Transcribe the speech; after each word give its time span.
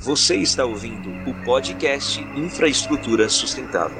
Você 0.00 0.36
está 0.36 0.64
ouvindo 0.64 1.10
o 1.28 1.44
podcast 1.44 2.20
Infraestrutura 2.36 3.28
Sustentável. 3.28 3.98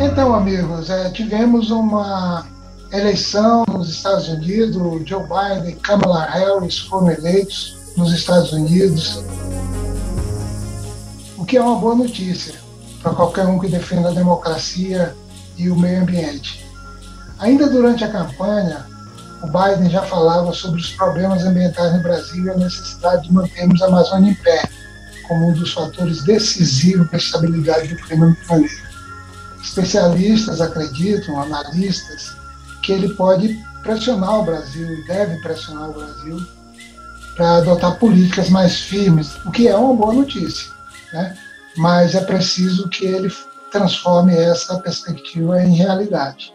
Então, 0.00 0.34
amigos, 0.34 0.90
é, 0.90 1.10
tivemos 1.10 1.70
uma 1.70 2.44
eleição 2.92 3.64
nos 3.68 3.88
Estados 3.88 4.28
Unidos. 4.28 4.74
Joe 5.08 5.22
Biden 5.22 5.70
e 5.70 5.76
Kamala 5.76 6.24
Harris 6.24 6.80
foram 6.80 7.12
eleitos 7.12 7.76
nos 7.96 8.12
Estados 8.12 8.52
Unidos, 8.52 9.22
o 11.38 11.44
que 11.44 11.56
é 11.56 11.62
uma 11.62 11.76
boa 11.76 11.94
notícia 11.94 12.54
para 13.00 13.14
qualquer 13.14 13.46
um 13.46 13.60
que 13.60 13.68
defenda 13.68 14.08
a 14.08 14.12
democracia 14.12 15.14
e 15.56 15.70
o 15.70 15.76
meio 15.76 16.02
ambiente. 16.02 16.66
Ainda 17.38 17.70
durante 17.70 18.02
a 18.02 18.10
campanha, 18.10 18.86
o 19.44 19.46
Biden 19.46 19.90
já 19.90 20.02
falava 20.02 20.52
sobre 20.52 20.80
os 20.80 20.92
problemas 20.92 21.44
ambientais 21.44 21.92
no 21.92 22.00
Brasil 22.00 22.46
e 22.46 22.50
a 22.50 22.56
necessidade 22.56 23.28
de 23.28 23.32
mantermos 23.32 23.82
a 23.82 23.86
Amazônia 23.86 24.30
em 24.30 24.34
pé, 24.34 24.62
como 25.28 25.50
um 25.50 25.52
dos 25.52 25.72
fatores 25.72 26.24
decisivos 26.24 27.06
para 27.08 27.16
a 27.16 27.20
estabilidade 27.20 27.88
do 27.88 27.96
clima 27.96 28.26
no 28.26 28.36
planeta. 28.46 28.84
Especialistas 29.62 30.60
acreditam, 30.60 31.40
analistas, 31.40 32.34
que 32.82 32.92
ele 32.92 33.10
pode 33.14 33.54
pressionar 33.82 34.40
o 34.40 34.44
Brasil 34.44 34.94
e 34.94 35.06
deve 35.06 35.36
pressionar 35.42 35.90
o 35.90 35.92
Brasil 35.92 36.40
para 37.36 37.56
adotar 37.56 37.98
políticas 37.98 38.48
mais 38.48 38.80
firmes, 38.80 39.36
o 39.44 39.50
que 39.50 39.68
é 39.68 39.76
uma 39.76 39.94
boa 39.94 40.14
notícia, 40.14 40.72
né? 41.12 41.36
mas 41.76 42.14
é 42.14 42.20
preciso 42.20 42.88
que 42.88 43.04
ele 43.04 43.30
transforme 43.70 44.34
essa 44.34 44.78
perspectiva 44.78 45.60
em 45.62 45.74
realidade. 45.74 46.54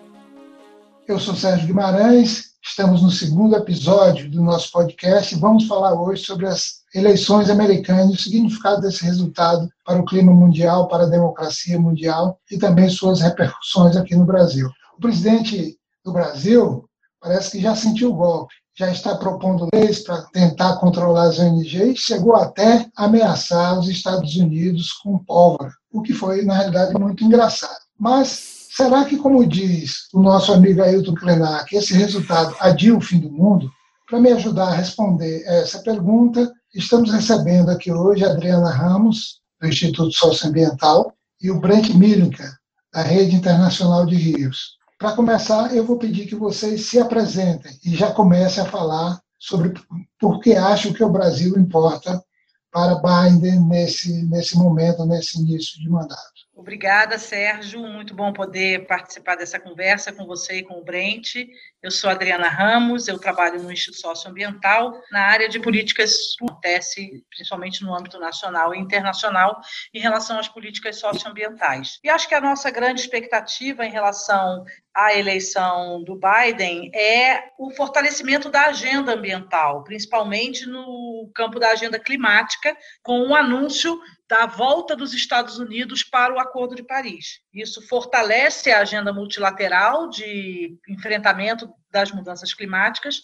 Eu 1.07 1.19
sou 1.19 1.35
Sérgio 1.35 1.67
Guimarães 1.67 2.48
Estamos 2.69 3.01
no 3.01 3.09
segundo 3.09 3.55
episódio 3.55 4.29
do 4.29 4.43
nosso 4.43 4.71
podcast 4.71 5.33
e 5.33 5.39
vamos 5.39 5.65
falar 5.65 5.99
hoje 5.99 6.23
sobre 6.23 6.45
as 6.45 6.81
eleições 6.93 7.49
americanas 7.49 8.11
e 8.11 8.13
o 8.13 8.21
significado 8.21 8.79
desse 8.79 9.03
resultado 9.03 9.67
para 9.83 9.99
o 9.99 10.05
clima 10.05 10.31
mundial, 10.31 10.87
para 10.87 11.03
a 11.03 11.09
democracia 11.09 11.79
mundial 11.79 12.39
e 12.49 12.59
também 12.59 12.87
suas 12.87 13.21
repercussões 13.21 13.97
aqui 13.97 14.15
no 14.15 14.23
Brasil. 14.23 14.69
O 14.95 15.01
presidente 15.01 15.77
do 16.05 16.13
Brasil 16.13 16.87
parece 17.19 17.51
que 17.51 17.59
já 17.59 17.75
sentiu 17.75 18.11
o 18.11 18.15
golpe, 18.15 18.53
já 18.77 18.89
está 18.91 19.15
propondo 19.15 19.67
leis 19.73 20.03
para 20.03 20.21
tentar 20.31 20.77
controlar 20.77 21.23
as 21.23 21.39
ONGs 21.39 21.73
e 21.73 21.95
chegou 21.97 22.35
até 22.35 22.85
a 22.95 23.05
ameaçar 23.05 23.79
os 23.79 23.89
Estados 23.89 24.35
Unidos 24.35 24.93
com 24.93 25.17
pólvora, 25.17 25.73
o 25.91 26.03
que 26.03 26.13
foi, 26.13 26.45
na 26.45 26.53
realidade, 26.53 26.93
muito 26.93 27.23
engraçado. 27.23 27.79
Mas 27.99 28.58
Será 28.75 29.03
que, 29.03 29.17
como 29.17 29.47
diz 29.47 30.07
o 30.13 30.21
nosso 30.21 30.53
amigo 30.53 30.83
Ailton 30.83 31.15
Krenak, 31.15 31.75
esse 31.75 31.91
resultado 31.95 32.55
adia 32.59 32.95
o 32.95 33.01
fim 33.01 33.19
do 33.19 33.31
mundo? 33.31 33.69
Para 34.07 34.19
me 34.19 34.31
ajudar 34.31 34.67
a 34.67 34.75
responder 34.75 35.43
essa 35.45 35.79
pergunta, 35.79 36.51
estamos 36.73 37.11
recebendo 37.11 37.69
aqui 37.69 37.91
hoje 37.91 38.23
a 38.23 38.29
Adriana 38.29 38.69
Ramos, 38.69 39.41
do 39.59 39.67
Instituto 39.67 40.11
Socioambiental, 40.11 41.11
e 41.41 41.49
o 41.49 41.59
Brent 41.59 41.89
Milinka, 41.95 42.59
da 42.93 43.01
Rede 43.01 43.35
Internacional 43.35 44.05
de 44.05 44.15
Rios. 44.15 44.77
Para 44.99 45.15
começar, 45.15 45.75
eu 45.75 45.83
vou 45.83 45.97
pedir 45.97 46.27
que 46.27 46.35
vocês 46.35 46.85
se 46.85 46.99
apresentem 46.99 47.75
e 47.83 47.95
já 47.95 48.11
comecem 48.11 48.63
a 48.63 48.67
falar 48.67 49.19
sobre 49.39 49.73
por 50.19 50.39
que 50.41 50.53
acham 50.53 50.93
que 50.93 51.03
o 51.03 51.09
Brasil 51.09 51.57
importa 51.57 52.23
para 52.71 53.01
Biden 53.01 53.61
nesse, 53.61 54.23
nesse 54.25 54.55
momento, 54.55 55.05
nesse 55.05 55.39
início 55.39 55.81
de 55.81 55.89
mandato. 55.89 56.48
Obrigada, 56.59 57.17
Sérgio. 57.17 57.79
Muito 57.79 58.13
bom 58.13 58.33
poder 58.33 58.85
participar 58.85 59.35
dessa 59.35 59.57
conversa 59.57 60.11
com 60.11 60.25
você 60.25 60.57
e 60.57 60.63
com 60.63 60.73
o 60.73 60.83
Brent. 60.83 61.35
Eu 61.81 61.89
sou 61.89 62.09
Adriana 62.09 62.49
Ramos, 62.49 63.07
eu 63.07 63.17
trabalho 63.17 63.63
no 63.63 63.71
Instituto 63.71 64.01
Socioambiental, 64.01 65.01
na 65.09 65.21
área 65.21 65.47
de 65.47 65.57
políticas 65.57 66.35
que 66.37 66.43
acontece 66.43 67.23
principalmente 67.29 67.81
no 67.81 67.95
âmbito 67.95 68.19
nacional 68.19 68.75
e 68.75 68.77
internacional 68.77 69.61
em 69.93 70.01
relação 70.01 70.37
às 70.37 70.49
políticas 70.49 70.99
socioambientais. 70.99 71.97
E 72.03 72.09
acho 72.09 72.27
que 72.27 72.35
a 72.35 72.41
nossa 72.41 72.69
grande 72.69 72.99
expectativa 72.99 73.85
em 73.85 73.91
relação 73.91 74.65
à 74.93 75.13
eleição 75.15 76.03
do 76.03 76.19
Biden 76.19 76.91
é 76.93 77.51
o 77.57 77.71
fortalecimento 77.71 78.49
da 78.49 78.65
agenda 78.65 79.13
ambiental, 79.13 79.85
principalmente 79.85 80.65
no 80.65 81.31
campo 81.33 81.57
da 81.57 81.69
agenda 81.69 81.97
climática, 81.97 82.75
com 83.01 83.29
o 83.29 83.33
anúncio 83.33 83.97
da 84.29 84.45
volta 84.45 84.95
dos 84.95 85.11
Estados 85.11 85.57
Unidos 85.57 86.03
para 86.03 86.31
o 86.31 86.39
Acordo 86.39 86.75
de 86.75 86.83
Paris. 86.83 87.41
Isso 87.51 87.81
fortalece 87.87 88.71
a 88.71 88.81
agenda 88.81 89.11
multilateral 89.11 90.07
de 90.07 90.77
enfrentamento 90.87 91.67
das 91.89 92.11
mudanças 92.11 92.53
climáticas 92.53 93.23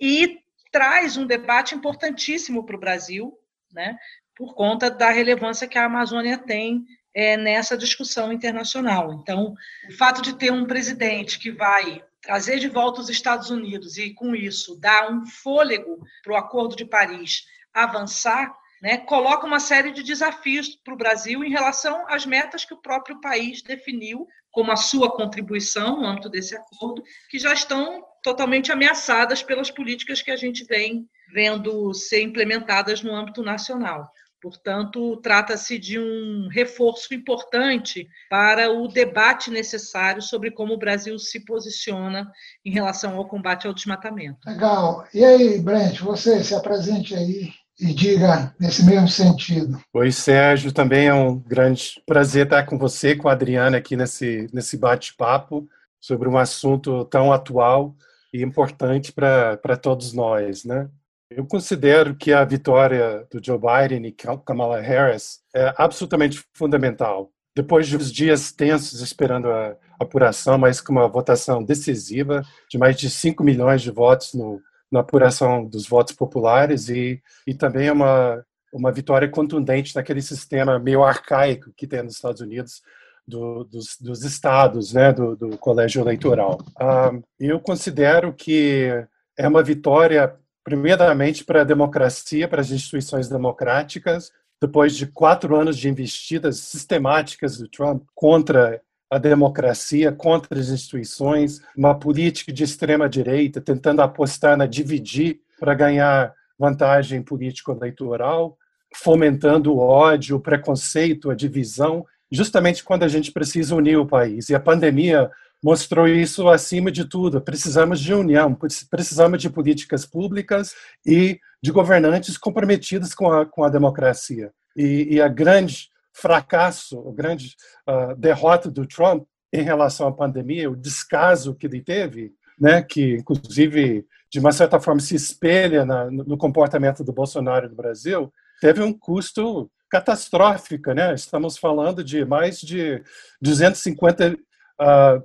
e 0.00 0.38
traz 0.70 1.16
um 1.16 1.26
debate 1.26 1.74
importantíssimo 1.74 2.64
para 2.64 2.76
o 2.76 2.80
Brasil, 2.80 3.36
né, 3.72 3.98
por 4.36 4.54
conta 4.54 4.88
da 4.88 5.10
relevância 5.10 5.66
que 5.66 5.76
a 5.76 5.86
Amazônia 5.86 6.38
tem 6.38 6.84
é, 7.12 7.36
nessa 7.36 7.76
discussão 7.76 8.32
internacional. 8.32 9.12
Então, 9.12 9.54
o 9.88 9.92
fato 9.92 10.22
de 10.22 10.34
ter 10.34 10.52
um 10.52 10.66
presidente 10.66 11.40
que 11.40 11.50
vai 11.50 12.00
trazer 12.22 12.60
de 12.60 12.68
volta 12.68 13.00
os 13.00 13.08
Estados 13.08 13.50
Unidos 13.50 13.98
e, 13.98 14.14
com 14.14 14.36
isso, 14.36 14.78
dar 14.78 15.10
um 15.10 15.26
fôlego 15.26 15.98
para 16.22 16.32
o 16.32 16.36
Acordo 16.36 16.76
de 16.76 16.84
Paris 16.84 17.44
avançar 17.72 18.54
né, 18.84 18.98
coloca 18.98 19.46
uma 19.46 19.60
série 19.60 19.90
de 19.90 20.02
desafios 20.02 20.76
para 20.84 20.92
o 20.92 20.96
Brasil 20.98 21.42
em 21.42 21.48
relação 21.48 22.04
às 22.06 22.26
metas 22.26 22.66
que 22.66 22.74
o 22.74 22.82
próprio 22.82 23.18
país 23.18 23.62
definiu 23.62 24.28
como 24.52 24.70
a 24.70 24.76
sua 24.76 25.10
contribuição 25.10 26.02
no 26.02 26.06
âmbito 26.06 26.28
desse 26.28 26.54
acordo, 26.54 27.02
que 27.30 27.38
já 27.38 27.54
estão 27.54 28.04
totalmente 28.22 28.70
ameaçadas 28.70 29.42
pelas 29.42 29.70
políticas 29.70 30.20
que 30.20 30.30
a 30.30 30.36
gente 30.36 30.64
vem 30.64 31.08
vendo 31.32 31.94
ser 31.94 32.20
implementadas 32.20 33.02
no 33.02 33.14
âmbito 33.14 33.42
nacional. 33.42 34.06
Portanto, 34.38 35.16
trata-se 35.22 35.78
de 35.78 35.98
um 35.98 36.48
reforço 36.52 37.14
importante 37.14 38.06
para 38.28 38.70
o 38.70 38.86
debate 38.86 39.50
necessário 39.50 40.20
sobre 40.20 40.50
como 40.50 40.74
o 40.74 40.78
Brasil 40.78 41.18
se 41.18 41.42
posiciona 41.42 42.30
em 42.62 42.70
relação 42.70 43.16
ao 43.16 43.26
combate 43.26 43.66
ao 43.66 43.72
desmatamento. 43.72 44.46
Legal. 44.46 45.08
E 45.14 45.24
aí, 45.24 45.58
Brent, 45.58 46.00
você 46.00 46.44
se 46.44 46.54
apresente 46.54 47.14
aí 47.14 47.50
e 47.78 47.92
diga 47.92 48.54
nesse 48.58 48.84
mesmo 48.84 49.08
sentido. 49.08 49.80
Oi, 49.92 50.12
Sérgio, 50.12 50.72
também 50.72 51.08
é 51.08 51.14
um 51.14 51.38
grande 51.38 52.02
prazer 52.06 52.44
estar 52.44 52.64
com 52.64 52.78
você, 52.78 53.16
com 53.16 53.28
a 53.28 53.32
Adriana, 53.32 53.76
aqui 53.76 53.96
nesse, 53.96 54.48
nesse 54.52 54.76
bate-papo 54.76 55.68
sobre 56.00 56.28
um 56.28 56.36
assunto 56.36 57.04
tão 57.06 57.32
atual 57.32 57.94
e 58.32 58.42
importante 58.42 59.12
para 59.12 59.76
todos 59.80 60.12
nós, 60.12 60.64
né? 60.64 60.88
Eu 61.30 61.46
considero 61.46 62.14
que 62.14 62.32
a 62.32 62.44
vitória 62.44 63.26
do 63.30 63.44
Joe 63.44 63.58
Biden 63.58 64.06
e 64.06 64.12
Kamala 64.12 64.80
Harris 64.80 65.40
é 65.54 65.74
absolutamente 65.76 66.44
fundamental. 66.52 67.30
Depois 67.56 67.88
de 67.88 67.96
uns 67.96 68.12
dias 68.12 68.52
tensos 68.52 69.00
esperando 69.00 69.50
a 69.50 69.76
apuração, 69.98 70.58
mas 70.58 70.80
com 70.80 70.92
uma 70.92 71.08
votação 71.08 71.62
decisiva 71.62 72.42
de 72.70 72.78
mais 72.78 72.96
de 72.96 73.08
5 73.08 73.42
milhões 73.42 73.82
de 73.82 73.90
votos 73.90 74.34
no 74.34 74.60
na 74.94 75.00
apuração 75.00 75.64
dos 75.64 75.88
votos 75.88 76.14
populares 76.14 76.88
e, 76.88 77.20
e 77.44 77.52
também 77.52 77.88
é 77.88 77.92
uma, 77.92 78.46
uma 78.72 78.92
vitória 78.92 79.28
contundente 79.28 79.94
naquele 79.94 80.22
sistema 80.22 80.78
meio 80.78 81.02
arcaico 81.02 81.72
que 81.76 81.84
tem 81.84 82.04
nos 82.04 82.14
Estados 82.14 82.40
Unidos 82.40 82.80
do, 83.26 83.64
dos, 83.64 83.98
dos, 84.00 84.22
estados, 84.22 84.92
né, 84.92 85.12
do, 85.12 85.34
do 85.34 85.58
colégio 85.58 86.00
eleitoral. 86.00 86.58
Ah, 86.78 87.10
eu 87.40 87.58
considero 87.58 88.32
que 88.32 88.88
é 89.36 89.48
uma 89.48 89.64
vitória, 89.64 90.32
primeiramente, 90.62 91.44
para 91.44 91.62
a 91.62 91.64
democracia, 91.64 92.46
para 92.46 92.60
as 92.60 92.70
instituições 92.70 93.28
democráticas, 93.28 94.30
depois 94.62 94.94
de 94.94 95.08
quatro 95.08 95.56
anos 95.56 95.76
de 95.76 95.88
investidas 95.88 96.58
sistemáticas 96.58 97.58
do 97.58 97.66
Trump 97.66 98.04
contra 98.14 98.80
a 99.14 99.18
democracia, 99.18 100.10
contra 100.10 100.58
as 100.58 100.70
instituições, 100.70 101.60
uma 101.76 101.96
política 101.96 102.52
de 102.52 102.64
extrema 102.64 103.08
direita 103.08 103.60
tentando 103.60 104.02
apostar 104.02 104.56
na 104.56 104.66
dividir 104.66 105.38
para 105.60 105.72
ganhar 105.72 106.34
vantagem 106.58 107.22
político-eleitoral, 107.22 108.58
fomentando 108.92 109.72
o 109.72 109.78
ódio, 109.78 110.34
o 110.34 110.40
preconceito, 110.40 111.30
a 111.30 111.34
divisão, 111.34 112.04
justamente 112.28 112.82
quando 112.82 113.04
a 113.04 113.08
gente 113.08 113.30
precisa 113.30 113.76
unir 113.76 113.98
o 113.98 114.06
país. 114.06 114.48
E 114.48 114.54
a 114.54 114.58
pandemia 114.58 115.30
mostrou 115.62 116.08
isso 116.08 116.48
acima 116.48 116.90
de 116.90 117.04
tudo. 117.04 117.40
Precisamos 117.40 118.00
de 118.00 118.12
união, 118.12 118.58
precisamos 118.90 119.40
de 119.40 119.48
políticas 119.48 120.04
públicas 120.04 120.74
e 121.06 121.38
de 121.62 121.70
governantes 121.70 122.36
comprometidos 122.36 123.14
com 123.14 123.30
a, 123.30 123.46
com 123.46 123.62
a 123.62 123.68
democracia. 123.68 124.50
E, 124.76 125.14
e 125.14 125.20
a 125.20 125.28
grande 125.28 125.93
fracasso, 126.14 127.06
a 127.08 127.12
grande 127.12 127.56
uh, 127.88 128.14
derrota 128.16 128.70
do 128.70 128.86
Trump 128.86 129.26
em 129.52 129.62
relação 129.62 130.06
à 130.06 130.12
pandemia, 130.12 130.70
o 130.70 130.76
descaso 130.76 131.54
que 131.54 131.66
ele 131.66 131.82
teve, 131.82 132.32
né, 132.58 132.82
que 132.82 133.16
inclusive 133.16 134.06
de 134.30 134.38
uma 134.38 134.52
certa 134.52 134.80
forma 134.80 135.00
se 135.00 135.14
espelha 135.14 135.84
na, 135.84 136.10
no 136.10 136.36
comportamento 136.36 137.04
do 137.04 137.12
Bolsonaro 137.12 137.68
no 137.68 137.74
Brasil, 137.74 138.32
teve 138.60 138.82
um 138.82 138.92
custo 138.92 139.70
catastrófico, 139.88 140.92
né? 140.92 141.14
Estamos 141.14 141.56
falando 141.56 142.02
de 142.02 142.24
mais 142.24 142.60
de 142.60 143.02
250 143.40 144.32
uh, 144.32 144.36
ah, 144.80 145.22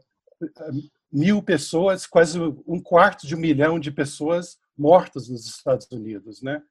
mil 1.12 1.42
pessoas, 1.42 2.06
quase 2.06 2.40
um 2.40 2.80
quarto 2.80 3.26
de 3.26 3.36
um 3.36 3.40
milhão 3.40 3.80
de 3.80 3.92
pessoas 3.92 4.58
mortas 4.78 5.28
nos 5.28 5.48
Estados 5.48 5.88
Unidos, 5.92 6.44
né? 6.44 6.62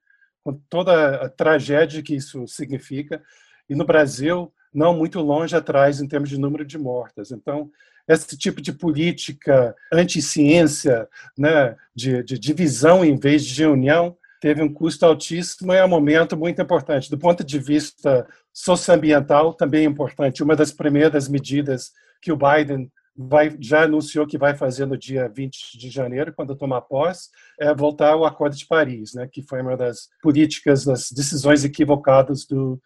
com 0.43 0.53
toda 0.69 1.25
a 1.25 1.29
tragédia 1.29 2.01
que 2.01 2.15
isso 2.15 2.47
significa, 2.47 3.21
e 3.69 3.75
no 3.75 3.85
Brasil, 3.85 4.51
não 4.73 4.95
muito 4.95 5.19
longe 5.19 5.55
atrás 5.55 6.01
em 6.01 6.07
termos 6.07 6.29
de 6.29 6.39
número 6.39 6.65
de 6.65 6.77
mortas. 6.77 7.31
Então, 7.31 7.69
esse 8.07 8.37
tipo 8.37 8.61
de 8.61 8.73
política 8.73 9.75
anti-ciência, 9.93 11.07
né, 11.37 11.75
de, 11.93 12.23
de 12.23 12.39
divisão 12.39 13.05
em 13.05 13.15
vez 13.15 13.45
de 13.45 13.65
união, 13.65 14.17
teve 14.41 14.63
um 14.63 14.73
custo 14.73 15.05
altíssimo 15.05 15.73
e 15.73 15.77
é 15.77 15.85
um 15.85 15.89
momento 15.89 16.35
muito 16.35 16.61
importante. 16.61 17.09
Do 17.09 17.17
ponto 17.17 17.43
de 17.43 17.59
vista 17.59 18.27
socioambiental, 18.53 19.53
também 19.53 19.81
é 19.81 19.87
importante. 19.87 20.41
Uma 20.41 20.55
das 20.55 20.71
primeiras 20.71 21.27
medidas 21.27 21.91
que 22.21 22.31
o 22.31 22.37
Biden 22.37 22.91
vai, 23.15 23.55
já 23.59 23.83
anunciou 23.83 24.25
que 24.25 24.37
vai 24.37 24.55
fazer 24.55 24.85
no 24.85 24.97
dia 24.97 25.27
20 25.27 25.77
de 25.77 25.89
janeiro, 25.89 26.33
quando 26.33 26.55
tomar 26.55 26.81
posse, 26.81 27.29
é 27.59 27.75
voltar 27.75 28.13
ao 28.13 28.25
Acordo 28.25 28.55
de 28.55 28.65
Paris, 28.65 29.13
né, 29.13 29.27
que 29.31 29.43
foi 29.43 29.61
uma 29.61 29.75
das 29.75 30.07
políticas, 30.21 30.85
das 30.85 31.11
decisões 31.11 31.65
equivocadas 31.65 32.45
do, 32.45 32.81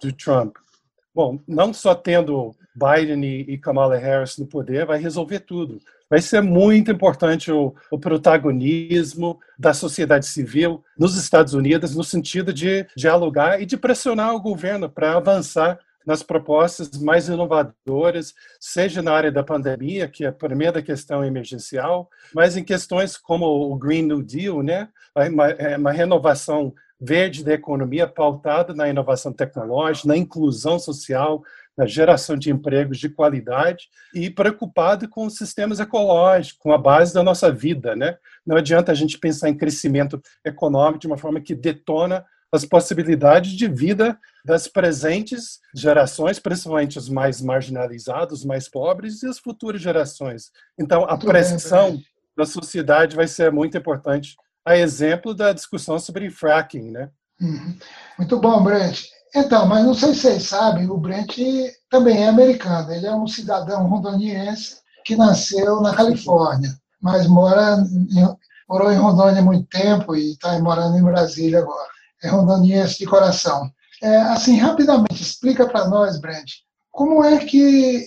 do 0.00 0.12
Trump. 0.12 0.56
Bom, 1.14 1.40
não 1.48 1.72
só 1.72 1.94
tendo 1.94 2.54
Biden 2.74 3.24
e 3.24 3.56
Kamala 3.56 3.96
Harris 3.96 4.36
no 4.36 4.46
poder 4.46 4.84
vai 4.84 4.98
resolver 4.98 5.40
tudo. 5.40 5.80
Vai 6.08 6.20
ser 6.20 6.42
muito 6.42 6.90
importante 6.92 7.50
o, 7.50 7.74
o 7.90 7.98
protagonismo 7.98 9.40
da 9.58 9.72
sociedade 9.72 10.26
civil 10.26 10.84
nos 10.96 11.16
Estados 11.16 11.54
Unidos 11.54 11.96
no 11.96 12.04
sentido 12.04 12.52
de 12.52 12.86
dialogar 12.96 13.60
e 13.60 13.66
de 13.66 13.76
pressionar 13.76 14.34
o 14.34 14.40
governo 14.40 14.88
para 14.88 15.16
avançar 15.16 15.80
nas 16.06 16.22
propostas 16.22 16.90
mais 17.02 17.28
inovadoras, 17.28 18.32
seja 18.60 19.02
na 19.02 19.12
área 19.12 19.32
da 19.32 19.42
pandemia, 19.42 20.06
que 20.06 20.24
é 20.24 20.28
a 20.28 20.32
primeira 20.32 20.80
questão 20.80 21.24
emergencial, 21.24 22.08
mas 22.32 22.56
em 22.56 22.62
questões 22.62 23.16
como 23.16 23.44
o 23.44 23.76
Green 23.76 24.02
New 24.02 24.22
Deal, 24.22 24.62
né? 24.62 24.88
uma, 25.16 25.48
é 25.48 25.76
uma 25.76 25.90
renovação 25.90 26.72
verde 27.00 27.44
da 27.44 27.52
economia 27.52 28.06
pautada 28.06 28.74
na 28.74 28.88
inovação 28.88 29.32
tecnológica, 29.32 30.08
na 30.08 30.16
inclusão 30.16 30.78
social, 30.78 31.42
na 31.76 31.86
geração 31.86 32.36
de 32.36 32.50
empregos 32.50 32.98
de 32.98 33.08
qualidade 33.08 33.88
e 34.14 34.30
preocupado 34.30 35.08
com 35.08 35.26
os 35.26 35.36
sistemas 35.36 35.78
ecológicos, 35.78 36.58
com 36.58 36.72
a 36.72 36.78
base 36.78 37.12
da 37.12 37.22
nossa 37.22 37.52
vida, 37.52 37.94
né? 37.94 38.16
Não 38.46 38.56
adianta 38.56 38.92
a 38.92 38.94
gente 38.94 39.18
pensar 39.18 39.50
em 39.50 39.56
crescimento 39.56 40.20
econômico 40.44 41.00
de 41.00 41.06
uma 41.06 41.18
forma 41.18 41.40
que 41.40 41.54
detona 41.54 42.24
as 42.50 42.64
possibilidades 42.64 43.52
de 43.52 43.68
vida 43.68 44.18
das 44.44 44.68
presentes 44.68 45.60
gerações, 45.74 46.38
principalmente 46.38 46.96
os 46.96 47.08
mais 47.08 47.42
marginalizados, 47.42 48.40
os 48.40 48.44
mais 48.44 48.68
pobres 48.68 49.22
e 49.22 49.28
as 49.28 49.38
futuras 49.38 49.82
gerações. 49.82 50.50
Então, 50.78 51.04
a 51.04 51.18
pressão 51.18 52.00
da 52.36 52.46
sociedade 52.46 53.16
vai 53.16 53.26
ser 53.26 53.50
muito 53.50 53.76
importante, 53.76 54.36
a 54.66 54.76
exemplo 54.76 55.32
da 55.32 55.52
discussão 55.52 55.96
sobre 55.98 56.28
fracking, 56.28 56.90
né? 56.90 57.08
Uhum. 57.40 57.78
Muito 58.18 58.40
bom, 58.40 58.62
Brent. 58.64 59.04
Então, 59.34 59.66
mas 59.66 59.84
não 59.84 59.94
sei 59.94 60.12
se 60.12 60.22
vocês 60.22 60.42
sabem, 60.44 60.90
o 60.90 60.96
Brent 60.96 61.36
também 61.88 62.24
é 62.24 62.28
americano. 62.28 62.92
Ele 62.92 63.06
é 63.06 63.14
um 63.14 63.28
cidadão 63.28 63.86
rondoniense 63.86 64.78
que 65.04 65.14
nasceu 65.14 65.80
na 65.80 65.94
Califórnia, 65.94 66.70
mas 67.00 67.28
mora 67.28 67.76
em, 68.10 68.36
morou 68.68 68.90
em 68.90 68.96
Rondônia 68.96 69.40
há 69.40 69.44
muito 69.44 69.68
tempo 69.68 70.16
e 70.16 70.32
está 70.32 70.58
morando 70.58 70.98
em 70.98 71.02
Brasília 71.02 71.60
agora. 71.60 71.88
É 72.22 72.28
rondoniense 72.28 72.98
de 72.98 73.06
coração. 73.06 73.70
É, 74.02 74.16
assim, 74.16 74.56
rapidamente, 74.56 75.22
explica 75.22 75.66
para 75.66 75.88
nós, 75.88 76.20
Brent, 76.20 76.50
como 76.90 77.22
é 77.22 77.38
que, 77.44 78.04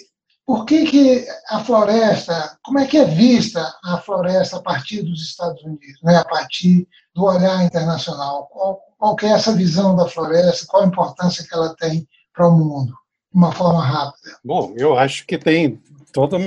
por 0.50 0.66
que, 0.66 0.84
que 0.84 1.28
a 1.48 1.60
floresta, 1.60 2.58
como 2.64 2.80
é 2.80 2.88
que 2.88 2.98
é 2.98 3.06
vista 3.06 3.72
a 3.84 4.00
floresta 4.00 4.58
a 4.58 4.62
partir 4.64 5.04
dos 5.04 5.22
Estados 5.22 5.64
Unidos, 5.64 6.02
né, 6.02 6.18
a 6.18 6.26
partir 6.26 6.88
do 7.14 7.26
olhar 7.26 7.64
internacional? 7.64 8.48
Qual, 8.48 8.82
qual 8.98 9.16
é 9.22 9.28
essa 9.28 9.56
visão 9.56 9.96
da 9.96 10.08
floresta, 10.08 10.66
qual 10.68 10.82
a 10.82 10.88
importância 10.88 11.46
que 11.48 11.54
ela 11.54 11.76
tem 11.76 12.08
para 12.34 12.48
o 12.48 12.58
mundo, 12.58 12.88
de 13.32 13.38
uma 13.38 13.52
forma 13.52 13.86
rápida? 13.86 14.40
Bom, 14.44 14.74
eu 14.76 14.98
acho 14.98 15.24
que 15.28 15.38
tem 15.38 15.80
toda 16.12 16.38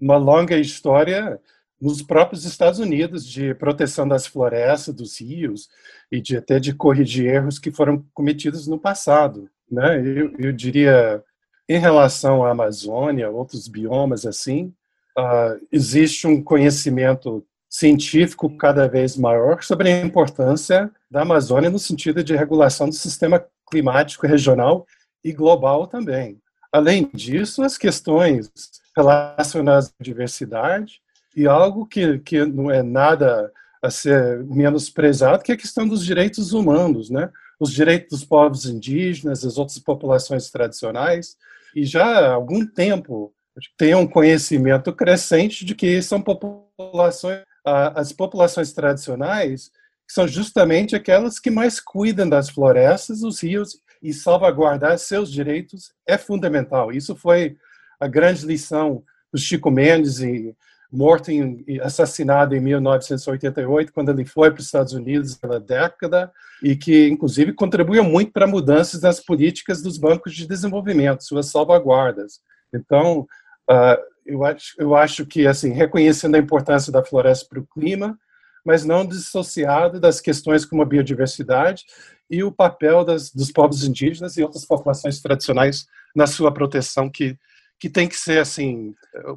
uma 0.00 0.16
longa 0.16 0.56
história 0.56 1.38
nos 1.78 2.00
próprios 2.00 2.46
Estados 2.46 2.80
Unidos 2.80 3.26
de 3.26 3.54
proteção 3.56 4.08
das 4.08 4.26
florestas, 4.26 4.94
dos 4.94 5.20
rios 5.20 5.68
e 6.10 6.18
de 6.18 6.38
até 6.38 6.58
de 6.58 6.72
corrigir 6.72 7.26
erros 7.26 7.58
que 7.58 7.70
foram 7.70 8.06
cometidos 8.14 8.66
no 8.66 8.78
passado, 8.78 9.50
né? 9.70 10.00
Eu, 10.00 10.34
eu 10.38 10.50
diria 10.50 11.22
em 11.68 11.78
relação 11.78 12.44
à 12.44 12.50
Amazônia, 12.50 13.30
outros 13.30 13.68
biomas 13.68 14.26
assim, 14.26 14.72
uh, 15.18 15.58
existe 15.72 16.26
um 16.26 16.42
conhecimento 16.42 17.44
científico 17.68 18.56
cada 18.56 18.86
vez 18.86 19.16
maior 19.16 19.62
sobre 19.62 19.90
a 19.90 20.00
importância 20.00 20.90
da 21.10 21.22
Amazônia 21.22 21.70
no 21.70 21.78
sentido 21.78 22.22
de 22.22 22.36
regulação 22.36 22.88
do 22.88 22.94
sistema 22.94 23.44
climático 23.68 24.26
regional 24.26 24.86
e 25.24 25.32
global 25.32 25.86
também. 25.86 26.38
Além 26.70 27.08
disso, 27.12 27.62
as 27.62 27.78
questões 27.78 28.50
relacionadas 28.96 29.88
à 29.88 30.02
diversidade 30.02 31.00
e 31.34 31.46
algo 31.46 31.86
que, 31.86 32.18
que 32.20 32.44
não 32.44 32.70
é 32.70 32.82
nada 32.82 33.50
a 33.82 33.90
ser 33.90 34.44
menosprezado, 34.44 35.42
que 35.42 35.52
é 35.52 35.54
a 35.54 35.58
questão 35.58 35.86
dos 35.86 36.04
direitos 36.04 36.52
humanos, 36.52 37.10
né? 37.10 37.30
Os 37.58 37.72
direitos 37.72 38.18
dos 38.18 38.24
povos 38.24 38.66
indígenas, 38.66 39.44
as 39.44 39.58
outras 39.58 39.78
populações 39.78 40.50
tradicionais, 40.50 41.36
e 41.74 41.84
já 41.84 42.04
há 42.04 42.32
algum 42.32 42.66
tempo 42.66 43.32
tem 43.76 43.94
um 43.94 44.06
conhecimento 44.06 44.92
crescente 44.92 45.64
de 45.64 45.74
que 45.74 46.02
são 46.02 46.20
populações 46.20 47.42
as 47.64 48.12
populações 48.12 48.72
tradicionais 48.72 49.70
são 50.06 50.28
justamente 50.28 50.94
aquelas 50.94 51.38
que 51.38 51.50
mais 51.50 51.80
cuidam 51.80 52.28
das 52.28 52.50
florestas, 52.50 53.20
dos 53.20 53.42
rios 53.42 53.80
e 54.02 54.12
salvaguardar 54.12 54.98
seus 54.98 55.32
direitos 55.32 55.92
é 56.06 56.18
fundamental. 56.18 56.92
Isso 56.92 57.16
foi 57.16 57.56
a 57.98 58.06
grande 58.06 58.44
lição 58.44 59.02
do 59.32 59.38
Chico 59.38 59.70
Mendes 59.70 60.20
e 60.20 60.54
morto 60.94 61.30
e 61.30 61.80
assassinado 61.80 62.54
em 62.54 62.60
1988 62.60 63.92
quando 63.92 64.10
ele 64.10 64.24
foi 64.24 64.50
para 64.50 64.60
os 64.60 64.66
Estados 64.66 64.92
Unidos 64.92 65.34
pela 65.34 65.58
década 65.58 66.32
e 66.62 66.76
que 66.76 67.08
inclusive 67.08 67.52
contribuiu 67.52 68.04
muito 68.04 68.32
para 68.32 68.46
mudanças 68.46 69.02
nas 69.02 69.18
políticas 69.18 69.82
dos 69.82 69.98
bancos 69.98 70.34
de 70.34 70.46
desenvolvimento, 70.46 71.24
suas 71.24 71.46
salvaguardas. 71.46 72.40
Então, 72.72 73.26
uh, 73.68 74.14
eu 74.24 74.44
acho, 74.44 74.74
eu 74.78 74.94
acho 74.94 75.26
que, 75.26 75.46
assim, 75.46 75.72
reconhecendo 75.72 76.36
a 76.36 76.38
importância 76.38 76.92
da 76.92 77.04
floresta 77.04 77.46
para 77.48 77.60
o 77.60 77.66
clima, 77.66 78.18
mas 78.64 78.84
não 78.84 79.04
dissociado 79.04 80.00
das 80.00 80.20
questões 80.20 80.64
como 80.64 80.82
a 80.82 80.86
biodiversidade 80.86 81.84
e 82.30 82.42
o 82.42 82.50
papel 82.50 83.04
das, 83.04 83.30
dos 83.30 83.52
povos 83.52 83.84
indígenas 83.84 84.36
e 84.36 84.42
outras 84.42 84.64
populações 84.64 85.20
tradicionais 85.20 85.86
na 86.16 86.26
sua 86.26 86.52
proteção, 86.52 87.10
que, 87.10 87.36
que 87.84 87.90
tem 87.90 88.08
que 88.08 88.16
ser, 88.16 88.38
assim, 88.38 88.94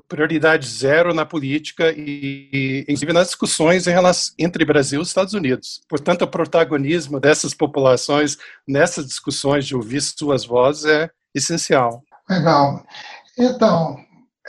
prioridade 0.07 0.65
zero 0.65 1.13
na 1.13 1.25
política 1.25 1.91
e, 1.91 2.49
e 2.53 2.79
inclusive, 2.83 3.11
nas 3.11 3.27
discussões 3.27 3.87
em 3.87 3.91
relação, 3.91 4.33
entre 4.39 4.63
Brasil 4.63 5.01
e 5.01 5.03
Estados 5.03 5.33
Unidos. 5.33 5.81
Portanto, 5.89 6.21
o 6.21 6.27
protagonismo 6.29 7.19
dessas 7.19 7.53
populações 7.53 8.37
nessas 8.65 9.05
discussões, 9.05 9.65
de 9.65 9.75
ouvir 9.75 10.01
suas 10.01 10.45
vozes, 10.45 10.85
é 10.85 11.09
essencial. 11.35 12.01
Legal. 12.29 12.85
Então, 13.37 13.97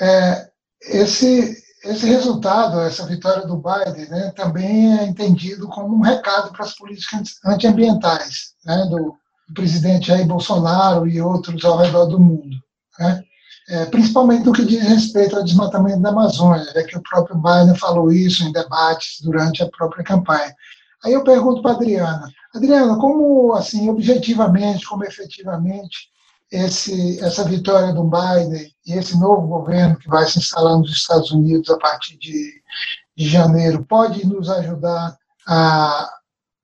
é, 0.00 0.48
esse, 0.82 1.60
esse 1.82 2.06
resultado, 2.06 2.80
essa 2.82 3.04
vitória 3.04 3.48
do 3.48 3.56
Biden, 3.56 4.08
né, 4.10 4.32
também 4.36 4.96
é 4.96 5.06
entendido 5.06 5.66
como 5.66 5.96
um 5.96 6.02
recado 6.02 6.52
para 6.52 6.64
as 6.64 6.76
políticas 6.76 7.40
antiambientais 7.44 8.52
né, 8.64 8.76
do, 8.88 9.12
presidente 9.52 10.06
Jair 10.06 10.24
Bolsonaro 10.24 11.08
e 11.08 11.20
outros 11.20 11.64
ao 11.64 11.78
redor 11.78 12.06
do 12.06 12.20
mundo. 12.20 12.56
Né? 13.00 13.24
É, 13.68 13.84
principalmente 13.86 14.46
no 14.46 14.52
que 14.52 14.64
diz 14.64 14.82
respeito 14.82 15.36
ao 15.36 15.44
desmatamento 15.44 16.00
da 16.00 16.08
Amazônia, 16.08 16.66
é 16.74 16.82
que 16.84 16.96
o 16.96 17.02
próprio 17.02 17.36
Biden 17.36 17.76
falou 17.76 18.10
isso 18.10 18.42
em 18.42 18.52
debates 18.52 19.20
durante 19.20 19.62
a 19.62 19.68
própria 19.68 20.02
campanha. 20.02 20.54
Aí 21.04 21.12
eu 21.12 21.22
pergunto 21.22 21.60
para 21.60 21.72
a 21.72 21.74
Adriana, 21.74 22.32
Adriana, 22.54 22.96
como, 22.96 23.52
assim, 23.52 23.90
objetivamente, 23.90 24.86
como 24.86 25.04
efetivamente, 25.04 26.08
esse, 26.50 27.22
essa 27.22 27.44
vitória 27.44 27.92
do 27.92 28.04
Biden 28.04 28.72
e 28.86 28.94
esse 28.94 29.18
novo 29.18 29.46
governo 29.46 29.98
que 29.98 30.08
vai 30.08 30.26
se 30.26 30.38
instalar 30.38 30.78
nos 30.78 30.90
Estados 30.90 31.30
Unidos 31.30 31.68
a 31.68 31.76
partir 31.76 32.16
de, 32.16 32.62
de 33.14 33.28
janeiro 33.28 33.84
pode 33.84 34.26
nos 34.26 34.48
ajudar 34.48 35.14
a, 35.46 36.10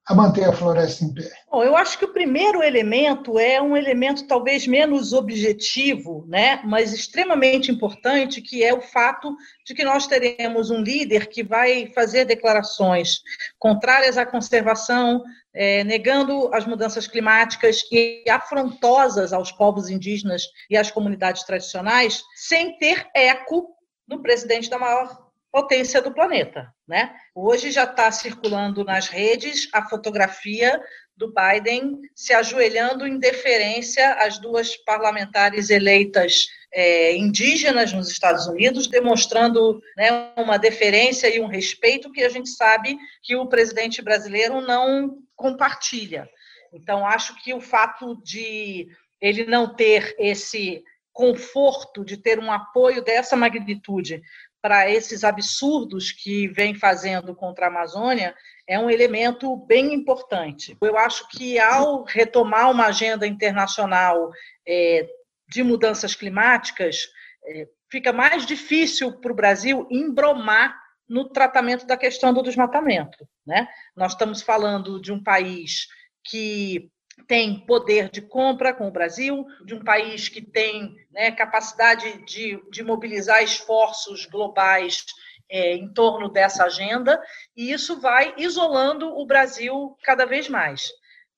a 0.06 0.14
manter 0.14 0.44
a 0.44 0.52
floresta 0.52 1.02
em 1.04 1.14
pé? 1.14 1.30
Bom, 1.50 1.64
eu 1.64 1.74
acho 1.74 1.98
que 1.98 2.04
o 2.04 2.12
primeiro 2.12 2.62
elemento 2.62 3.38
é 3.38 3.60
um 3.60 3.74
elemento 3.76 4.26
talvez 4.26 4.66
menos 4.66 5.14
objetivo, 5.14 6.26
né, 6.28 6.60
mas 6.64 6.92
extremamente 6.92 7.70
importante, 7.70 8.42
que 8.42 8.62
é 8.62 8.74
o 8.74 8.82
fato 8.82 9.34
de 9.64 9.74
que 9.74 9.82
nós 9.82 10.06
teremos 10.06 10.70
um 10.70 10.82
líder 10.82 11.28
que 11.28 11.42
vai 11.42 11.90
fazer 11.94 12.26
declarações 12.26 13.22
contrárias 13.58 14.18
à 14.18 14.26
conservação, 14.26 15.22
é, 15.54 15.82
negando 15.84 16.52
as 16.52 16.66
mudanças 16.66 17.06
climáticas 17.06 17.80
e 17.90 18.24
afrontosas 18.28 19.32
aos 19.32 19.52
povos 19.52 19.88
indígenas 19.88 20.42
e 20.68 20.76
às 20.76 20.90
comunidades 20.90 21.44
tradicionais, 21.44 22.22
sem 22.34 22.76
ter 22.76 23.06
eco 23.14 23.68
no 24.06 24.20
presidente 24.20 24.68
da 24.68 24.78
maior 24.78 25.23
potência 25.54 26.02
do 26.02 26.12
planeta. 26.12 26.74
Né? 26.86 27.14
Hoje 27.32 27.70
já 27.70 27.84
está 27.84 28.10
circulando 28.10 28.82
nas 28.82 29.06
redes 29.06 29.68
a 29.72 29.88
fotografia 29.88 30.82
do 31.16 31.32
Biden 31.32 32.00
se 32.12 32.34
ajoelhando 32.34 33.06
em 33.06 33.20
deferência 33.20 34.14
às 34.14 34.36
duas 34.40 34.76
parlamentares 34.78 35.70
eleitas 35.70 36.48
é, 36.72 37.16
indígenas 37.16 37.92
nos 37.92 38.10
Estados 38.10 38.48
Unidos, 38.48 38.88
demonstrando 38.88 39.80
né, 39.96 40.32
uma 40.36 40.58
deferência 40.58 41.32
e 41.32 41.40
um 41.40 41.46
respeito 41.46 42.10
que 42.10 42.24
a 42.24 42.28
gente 42.28 42.48
sabe 42.48 42.98
que 43.22 43.36
o 43.36 43.46
presidente 43.46 44.02
brasileiro 44.02 44.60
não 44.60 45.18
compartilha. 45.36 46.28
Então, 46.72 47.06
acho 47.06 47.40
que 47.44 47.54
o 47.54 47.60
fato 47.60 48.20
de 48.24 48.88
ele 49.20 49.44
não 49.44 49.72
ter 49.72 50.16
esse 50.18 50.82
conforto 51.14 52.04
de 52.04 52.16
ter 52.16 52.40
um 52.40 52.50
apoio 52.50 53.02
dessa 53.02 53.36
magnitude 53.36 54.20
para 54.64 54.88
esses 54.88 55.24
absurdos 55.24 56.10
que 56.10 56.48
vem 56.48 56.74
fazendo 56.74 57.34
contra 57.34 57.66
a 57.66 57.68
Amazônia 57.68 58.34
é 58.66 58.78
um 58.78 58.88
elemento 58.88 59.54
bem 59.66 59.92
importante. 59.92 60.74
Eu 60.80 60.96
acho 60.96 61.28
que 61.28 61.58
ao 61.58 62.02
retomar 62.04 62.70
uma 62.70 62.86
agenda 62.86 63.26
internacional 63.26 64.32
é, 64.66 65.06
de 65.50 65.62
mudanças 65.62 66.14
climáticas, 66.14 67.08
é, 67.46 67.68
fica 67.90 68.10
mais 68.10 68.46
difícil 68.46 69.12
para 69.20 69.32
o 69.32 69.36
Brasil 69.36 69.86
embromar 69.90 70.74
no 71.06 71.28
tratamento 71.28 71.86
da 71.86 71.98
questão 71.98 72.32
do 72.32 72.42
desmatamento. 72.42 73.28
Né? 73.46 73.68
Nós 73.94 74.12
estamos 74.12 74.40
falando 74.40 74.98
de 74.98 75.12
um 75.12 75.22
país 75.22 75.88
que 76.24 76.90
tem 77.26 77.64
poder 77.66 78.10
de 78.10 78.20
compra 78.20 78.72
com 78.72 78.88
o 78.88 78.90
Brasil, 78.90 79.46
de 79.64 79.74
um 79.74 79.82
país 79.82 80.28
que 80.28 80.42
tem 80.42 80.96
né, 81.12 81.30
capacidade 81.30 82.24
de, 82.24 82.60
de 82.70 82.82
mobilizar 82.82 83.42
esforços 83.42 84.26
globais 84.26 85.04
é, 85.50 85.76
em 85.76 85.92
torno 85.92 86.28
dessa 86.28 86.64
agenda, 86.64 87.20
e 87.56 87.72
isso 87.72 88.00
vai 88.00 88.34
isolando 88.36 89.08
o 89.08 89.26
Brasil 89.26 89.96
cada 90.02 90.24
vez 90.24 90.48
mais. 90.48 90.90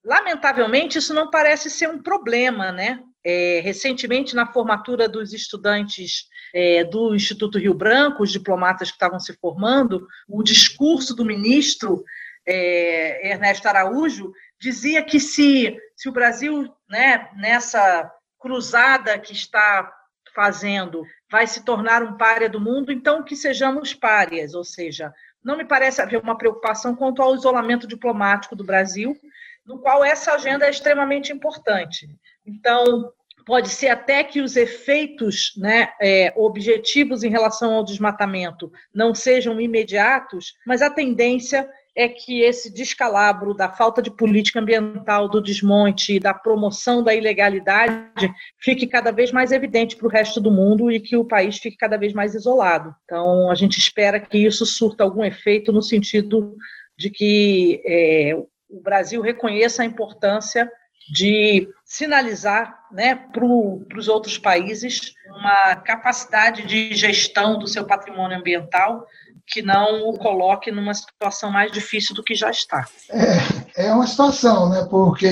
Lamentavelmente, 0.04 0.98
isso 0.98 1.12
não 1.12 1.30
parece 1.30 1.68
ser 1.68 1.88
um 1.88 2.00
problema, 2.00 2.70
né? 2.70 3.00
É, 3.24 3.60
recentemente, 3.64 4.36
na 4.36 4.52
formatura 4.52 5.08
dos 5.08 5.32
estudantes 5.32 6.28
é, 6.54 6.84
do 6.84 7.12
Instituto 7.12 7.58
Rio 7.58 7.74
Branco, 7.74 8.22
os 8.22 8.30
diplomatas 8.30 8.88
que 8.88 8.94
estavam 8.94 9.18
se 9.18 9.34
formando, 9.34 10.06
o 10.28 10.44
discurso 10.44 11.14
do 11.14 11.24
ministro 11.24 12.04
é, 12.46 13.30
Ernesto 13.32 13.66
Araújo 13.66 14.32
dizia 14.60 15.02
que 15.02 15.20
se, 15.20 15.76
se 15.94 16.08
o 16.08 16.12
Brasil, 16.12 16.72
né, 16.88 17.30
nessa 17.36 18.10
cruzada 18.38 19.18
que 19.18 19.32
está 19.32 19.92
fazendo, 20.34 21.04
vai 21.30 21.46
se 21.46 21.64
tornar 21.64 22.02
um 22.02 22.16
párea 22.16 22.48
do 22.48 22.60
mundo, 22.60 22.92
então 22.92 23.22
que 23.22 23.34
sejamos 23.34 23.94
párias, 23.94 24.54
ou 24.54 24.64
seja, 24.64 25.12
não 25.42 25.56
me 25.56 25.64
parece 25.64 26.02
haver 26.02 26.20
uma 26.20 26.36
preocupação 26.36 26.94
quanto 26.94 27.22
ao 27.22 27.34
isolamento 27.34 27.86
diplomático 27.86 28.54
do 28.54 28.64
Brasil, 28.64 29.16
no 29.64 29.78
qual 29.78 30.04
essa 30.04 30.32
agenda 30.32 30.66
é 30.66 30.70
extremamente 30.70 31.32
importante. 31.32 32.08
Então, 32.44 33.12
pode 33.46 33.68
ser 33.68 33.88
até 33.88 34.24
que 34.24 34.40
os 34.40 34.56
efeitos 34.56 35.52
né, 35.56 35.92
é, 36.00 36.32
objetivos 36.36 37.22
em 37.22 37.30
relação 37.30 37.74
ao 37.74 37.84
desmatamento 37.84 38.72
não 38.92 39.14
sejam 39.14 39.60
imediatos, 39.60 40.54
mas 40.66 40.82
a 40.82 40.90
tendência 40.90 41.68
é 41.96 42.08
que 42.08 42.42
esse 42.42 42.70
descalabro 42.70 43.54
da 43.54 43.70
falta 43.70 44.02
de 44.02 44.10
política 44.10 44.60
ambiental, 44.60 45.30
do 45.30 45.40
desmonte, 45.40 46.20
da 46.20 46.34
promoção 46.34 47.02
da 47.02 47.14
ilegalidade 47.14 48.30
fique 48.60 48.86
cada 48.86 49.10
vez 49.10 49.32
mais 49.32 49.50
evidente 49.50 49.96
para 49.96 50.06
o 50.06 50.10
resto 50.10 50.38
do 50.38 50.50
mundo 50.50 50.90
e 50.90 51.00
que 51.00 51.16
o 51.16 51.24
país 51.24 51.56
fique 51.56 51.78
cada 51.78 51.96
vez 51.96 52.12
mais 52.12 52.34
isolado. 52.34 52.94
Então, 53.04 53.50
a 53.50 53.54
gente 53.54 53.78
espera 53.78 54.20
que 54.20 54.36
isso 54.36 54.66
surta 54.66 55.02
algum 55.02 55.24
efeito 55.24 55.72
no 55.72 55.80
sentido 55.80 56.54
de 56.98 57.08
que 57.08 57.82
é, 57.86 58.34
o 58.68 58.80
Brasil 58.82 59.22
reconheça 59.22 59.82
a 59.82 59.86
importância 59.86 60.70
de 61.10 61.68
sinalizar 61.84 62.74
né, 62.90 63.14
para 63.14 63.44
os 63.44 64.08
outros 64.08 64.38
países 64.38 65.12
uma 65.28 65.76
capacidade 65.76 66.66
de 66.66 66.94
gestão 66.94 67.58
do 67.58 67.66
seu 67.66 67.84
patrimônio 67.84 68.38
ambiental 68.38 69.06
que 69.46 69.62
não 69.62 70.08
o 70.08 70.18
coloque 70.18 70.72
numa 70.72 70.92
situação 70.92 71.50
mais 71.50 71.70
difícil 71.70 72.14
do 72.14 72.22
que 72.22 72.34
já 72.34 72.50
está. 72.50 72.84
É, 73.10 73.86
é 73.86 73.92
uma 73.92 74.06
situação, 74.06 74.68
né, 74.68 74.86
porque 74.90 75.28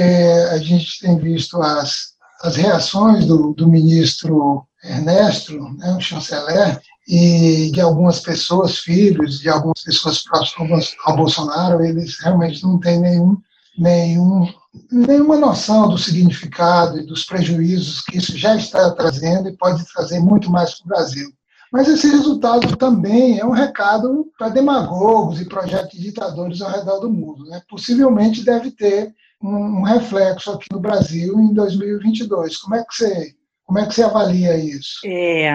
a 0.52 0.58
gente 0.58 1.00
tem 1.00 1.18
visto 1.18 1.60
as, 1.60 2.14
as 2.42 2.56
reações 2.56 3.26
do, 3.26 3.52
do 3.52 3.68
ministro 3.68 4.64
Ernesto, 4.84 5.58
né, 5.78 5.96
o 5.96 6.00
chanceler, 6.00 6.80
e 7.08 7.70
de 7.72 7.80
algumas 7.80 8.20
pessoas, 8.20 8.78
filhos 8.78 9.40
de 9.40 9.48
algumas 9.48 9.82
pessoas 9.82 10.22
próximas 10.22 10.94
ao 11.04 11.16
Bolsonaro, 11.16 11.84
eles 11.84 12.18
realmente 12.20 12.62
não 12.62 12.78
têm 12.78 13.00
nenhum, 13.00 13.36
nenhum, 13.76 14.46
nenhuma 14.90 15.36
noção 15.36 15.88
do 15.88 15.98
significado 15.98 16.98
e 16.98 17.06
dos 17.06 17.24
prejuízos 17.24 18.00
que 18.02 18.18
isso 18.18 18.36
já 18.36 18.56
está 18.56 18.90
trazendo 18.90 19.48
e 19.48 19.56
pode 19.56 19.84
trazer 19.92 20.20
muito 20.20 20.50
mais 20.50 20.74
para 20.74 20.84
o 20.84 20.88
Brasil. 20.88 21.30
Mas 21.72 21.88
esse 21.88 22.08
resultado 22.08 22.76
também 22.76 23.40
é 23.40 23.44
um 23.44 23.50
recado 23.50 24.30
para 24.38 24.48
demagogos 24.48 25.40
e 25.40 25.48
projetos 25.48 25.98
de 25.98 26.04
ditadores 26.04 26.62
ao 26.62 26.70
redor 26.70 27.00
do 27.00 27.10
mundo. 27.10 27.44
Né? 27.46 27.60
Possivelmente 27.68 28.44
deve 28.44 28.70
ter 28.70 29.12
um, 29.42 29.80
um 29.80 29.82
reflexo 29.82 30.52
aqui 30.52 30.66
no 30.70 30.78
Brasil 30.78 31.38
em 31.40 31.52
2022. 31.52 32.58
Como 32.58 32.76
é 32.76 32.84
que 32.84 32.94
você, 32.94 33.34
como 33.64 33.78
é 33.80 33.86
que 33.86 33.94
você 33.94 34.04
avalia 34.04 34.56
isso? 34.56 35.00
É, 35.04 35.50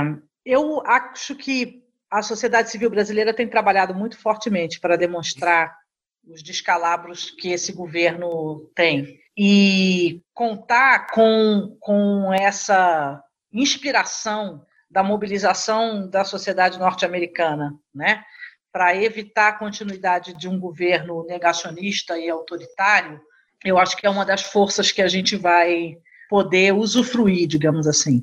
eu 0.45 0.81
acho 0.85 1.35
que 1.35 1.81
a 2.11 2.21
sociedade 2.21 2.69
civil 2.69 2.89
brasileira 2.89 3.33
tem 3.33 3.47
trabalhado 3.47 3.93
muito 3.93 4.17
fortemente 4.17 4.79
para 4.79 4.97
demonstrar 4.97 5.78
os 6.27 6.43
descalabros 6.43 7.31
que 7.31 7.49
esse 7.49 7.71
governo 7.71 8.69
tem. 8.75 9.19
E 9.37 10.21
contar 10.33 11.07
com, 11.07 11.77
com 11.79 12.33
essa 12.33 13.23
inspiração 13.51 14.65
da 14.89 15.03
mobilização 15.03 16.09
da 16.09 16.23
sociedade 16.23 16.79
norte-americana, 16.79 17.73
né, 17.93 18.23
para 18.71 18.95
evitar 18.95 19.49
a 19.49 19.57
continuidade 19.57 20.33
de 20.33 20.47
um 20.47 20.59
governo 20.59 21.25
negacionista 21.25 22.17
e 22.17 22.29
autoritário, 22.29 23.19
eu 23.63 23.77
acho 23.77 23.97
que 23.97 24.05
é 24.05 24.09
uma 24.09 24.25
das 24.25 24.43
forças 24.43 24.91
que 24.91 25.01
a 25.01 25.07
gente 25.07 25.35
vai 25.35 25.97
poder 26.29 26.73
usufruir, 26.73 27.47
digamos 27.47 27.87
assim. 27.87 28.21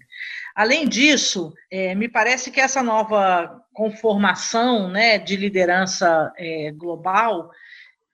Além 0.54 0.88
disso, 0.88 1.52
é, 1.70 1.94
me 1.94 2.08
parece 2.08 2.50
que 2.50 2.60
essa 2.60 2.82
nova 2.82 3.62
conformação 3.74 4.88
né, 4.88 5.18
de 5.18 5.36
liderança 5.36 6.32
é, 6.38 6.72
global 6.72 7.50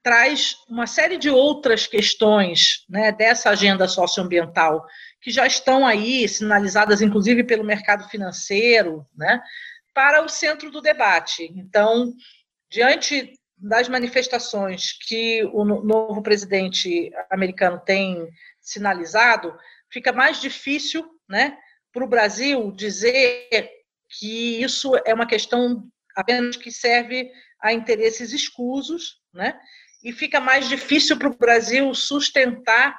traz 0.03 0.57
uma 0.69 0.87
série 0.87 1.17
de 1.17 1.31
outras 1.31 1.87
questões 1.87 2.85
né, 2.89 3.13
dessa 3.13 3.51
agenda 3.51 3.87
socioambiental 3.87 4.85
que 5.21 5.31
já 5.31 5.47
estão 5.47 5.87
aí, 5.87 6.29
sinalizadas 6.29 7.01
inclusive 7.01 7.45
pelo 7.45 7.63
mercado 7.63 8.09
financeiro, 8.09 9.07
né, 9.17 9.41
para 9.95 10.25
o 10.25 10.29
centro 10.29 10.71
do 10.71 10.81
debate. 10.81 11.53
Então, 11.57 12.13
diante 12.69 13.33
das 13.57 13.89
manifestações 13.89 14.93
que 15.07 15.45
o 15.53 15.65
novo 15.65 16.21
presidente 16.21 17.13
americano 17.31 17.79
tem 17.79 18.29
sinalizado, 18.61 19.57
fica 19.89 20.13
mais 20.13 20.41
difícil 20.41 21.09
né, 21.29 21.57
para 21.93 22.05
o 22.05 22.09
Brasil 22.09 22.73
dizer 22.73 23.71
que 24.19 24.61
isso 24.61 24.93
é 25.05 25.15
uma 25.15 25.27
questão 25.27 25.89
apenas 26.17 26.57
que 26.57 26.73
serve 26.73 27.31
a 27.61 27.73
interesses 27.73 28.33
escusos, 28.33 29.21
né? 29.33 29.59
E 30.03 30.13
fica 30.13 30.41
mais 30.41 30.69
difícil 30.69 31.19
para 31.19 31.29
o 31.29 31.37
Brasil 31.37 31.95
sustentar 31.95 32.99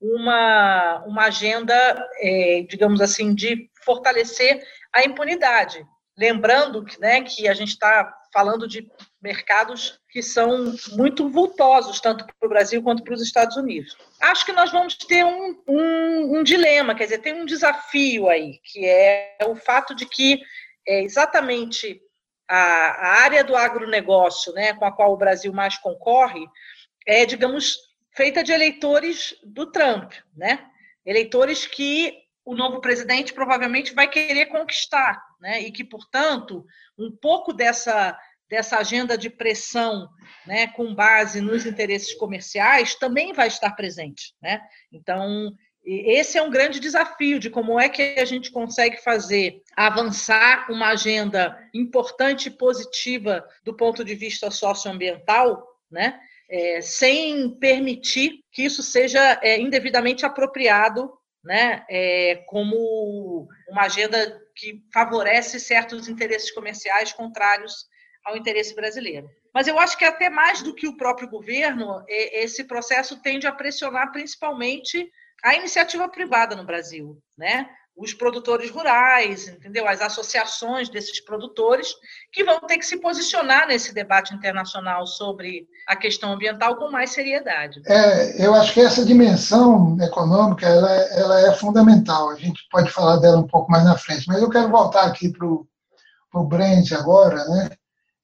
uma, 0.00 1.02
uma 1.06 1.24
agenda, 1.24 1.74
é, 2.20 2.64
digamos 2.68 3.00
assim, 3.00 3.34
de 3.34 3.68
fortalecer 3.84 4.62
a 4.92 5.04
impunidade. 5.04 5.84
Lembrando 6.16 6.84
que, 6.84 6.98
né, 7.00 7.22
que 7.22 7.48
a 7.48 7.54
gente 7.54 7.70
está 7.70 8.12
falando 8.32 8.68
de 8.68 8.86
mercados 9.20 9.98
que 10.10 10.22
são 10.22 10.74
muito 10.92 11.28
vultosos, 11.28 12.00
tanto 12.00 12.24
para 12.24 12.46
o 12.46 12.48
Brasil 12.48 12.82
quanto 12.82 13.02
para 13.02 13.14
os 13.14 13.22
Estados 13.22 13.56
Unidos. 13.56 13.96
Acho 14.20 14.44
que 14.44 14.52
nós 14.52 14.70
vamos 14.70 14.96
ter 14.96 15.24
um, 15.24 15.62
um, 15.66 16.38
um 16.38 16.42
dilema, 16.42 16.94
quer 16.94 17.04
dizer, 17.04 17.18
tem 17.18 17.34
um 17.34 17.46
desafio 17.46 18.28
aí, 18.28 18.60
que 18.62 18.84
é 18.84 19.38
o 19.46 19.56
fato 19.56 19.94
de 19.94 20.06
que 20.06 20.40
é 20.86 21.02
exatamente 21.02 22.00
a, 22.48 22.56
a 22.56 23.08
área 23.22 23.42
do 23.42 23.56
agronegócio, 23.56 24.52
né, 24.52 24.72
com 24.74 24.84
a 24.84 24.92
qual 24.92 25.12
o 25.12 25.16
Brasil 25.16 25.52
mais 25.52 25.76
concorre, 25.78 26.46
é, 27.06 27.24
digamos, 27.24 27.76
feita 28.16 28.42
de 28.42 28.52
eleitores 28.52 29.34
do 29.44 29.70
Trump, 29.70 30.12
né? 30.34 30.66
Eleitores 31.04 31.66
que 31.66 32.14
o 32.44 32.54
novo 32.54 32.80
presidente 32.80 33.32
provavelmente 33.32 33.94
vai 33.94 34.08
querer 34.08 34.46
conquistar, 34.46 35.22
né? 35.40 35.60
E 35.60 35.70
que, 35.70 35.84
portanto, 35.84 36.64
um 36.98 37.10
pouco 37.10 37.52
dessa 37.52 38.18
dessa 38.48 38.78
agenda 38.78 39.18
de 39.18 39.28
pressão, 39.28 40.08
né, 40.46 40.68
com 40.68 40.94
base 40.94 41.40
nos 41.40 41.66
interesses 41.66 42.14
comerciais, 42.14 42.94
também 42.94 43.32
vai 43.32 43.48
estar 43.48 43.72
presente, 43.72 44.36
né? 44.40 44.60
Então, 44.92 45.52
esse 45.86 46.36
é 46.36 46.42
um 46.42 46.50
grande 46.50 46.80
desafio 46.80 47.38
de 47.38 47.48
como 47.48 47.78
é 47.78 47.88
que 47.88 48.16
a 48.18 48.24
gente 48.24 48.50
consegue 48.50 48.96
fazer 49.02 49.62
avançar 49.76 50.70
uma 50.70 50.88
agenda 50.88 51.56
importante 51.72 52.46
e 52.46 52.50
positiva 52.50 53.46
do 53.64 53.74
ponto 53.74 54.04
de 54.04 54.14
vista 54.14 54.50
socioambiental, 54.50 55.64
né? 55.90 56.18
é, 56.48 56.80
sem 56.80 57.50
permitir 57.58 58.40
que 58.52 58.64
isso 58.64 58.82
seja 58.82 59.38
é, 59.42 59.58
indevidamente 59.58 60.24
apropriado 60.24 61.12
né, 61.44 61.84
é, 61.88 62.44
como 62.46 63.48
uma 63.68 63.82
agenda 63.82 64.40
que 64.54 64.82
favorece 64.92 65.60
certos 65.60 66.08
interesses 66.08 66.50
comerciais 66.50 67.12
contrários 67.12 67.86
ao 68.24 68.36
interesse 68.36 68.74
brasileiro. 68.74 69.28
Mas 69.54 69.68
eu 69.68 69.78
acho 69.78 69.96
que 69.96 70.04
até 70.04 70.28
mais 70.28 70.62
do 70.62 70.74
que 70.74 70.88
o 70.88 70.96
próprio 70.96 71.28
governo, 71.28 72.04
esse 72.08 72.64
processo 72.64 73.22
tende 73.22 73.46
a 73.46 73.52
pressionar 73.52 74.10
principalmente 74.12 75.10
a 75.42 75.54
iniciativa 75.54 76.08
privada 76.08 76.56
no 76.56 76.64
Brasil, 76.64 77.18
né? 77.36 77.68
os 77.96 78.12
produtores 78.12 78.70
rurais, 78.70 79.48
entendeu? 79.48 79.88
As 79.88 80.02
associações 80.02 80.90
desses 80.90 81.18
produtores 81.20 81.94
que 82.30 82.44
vão 82.44 82.60
ter 82.60 82.76
que 82.76 82.84
se 82.84 82.98
posicionar 82.98 83.66
nesse 83.66 83.94
debate 83.94 84.34
internacional 84.34 85.06
sobre 85.06 85.66
a 85.88 85.96
questão 85.96 86.32
ambiental 86.32 86.76
com 86.76 86.90
mais 86.90 87.10
seriedade. 87.12 87.80
É, 87.86 88.44
eu 88.44 88.54
acho 88.54 88.74
que 88.74 88.82
essa 88.82 89.04
dimensão 89.04 89.96
econômica 90.02 90.66
ela, 90.66 90.94
é, 90.94 91.20
ela 91.20 91.40
é 91.48 91.52
fundamental. 91.54 92.28
A 92.28 92.36
gente 92.36 92.60
pode 92.70 92.90
falar 92.90 93.16
dela 93.16 93.38
um 93.38 93.46
pouco 93.46 93.70
mais 93.70 93.84
na 93.84 93.96
frente, 93.96 94.28
mas 94.28 94.42
eu 94.42 94.50
quero 94.50 94.68
voltar 94.68 95.04
aqui 95.04 95.30
para 95.30 95.46
o 95.46 96.44
Brent 96.44 96.92
agora, 96.92 97.42
né? 97.48 97.70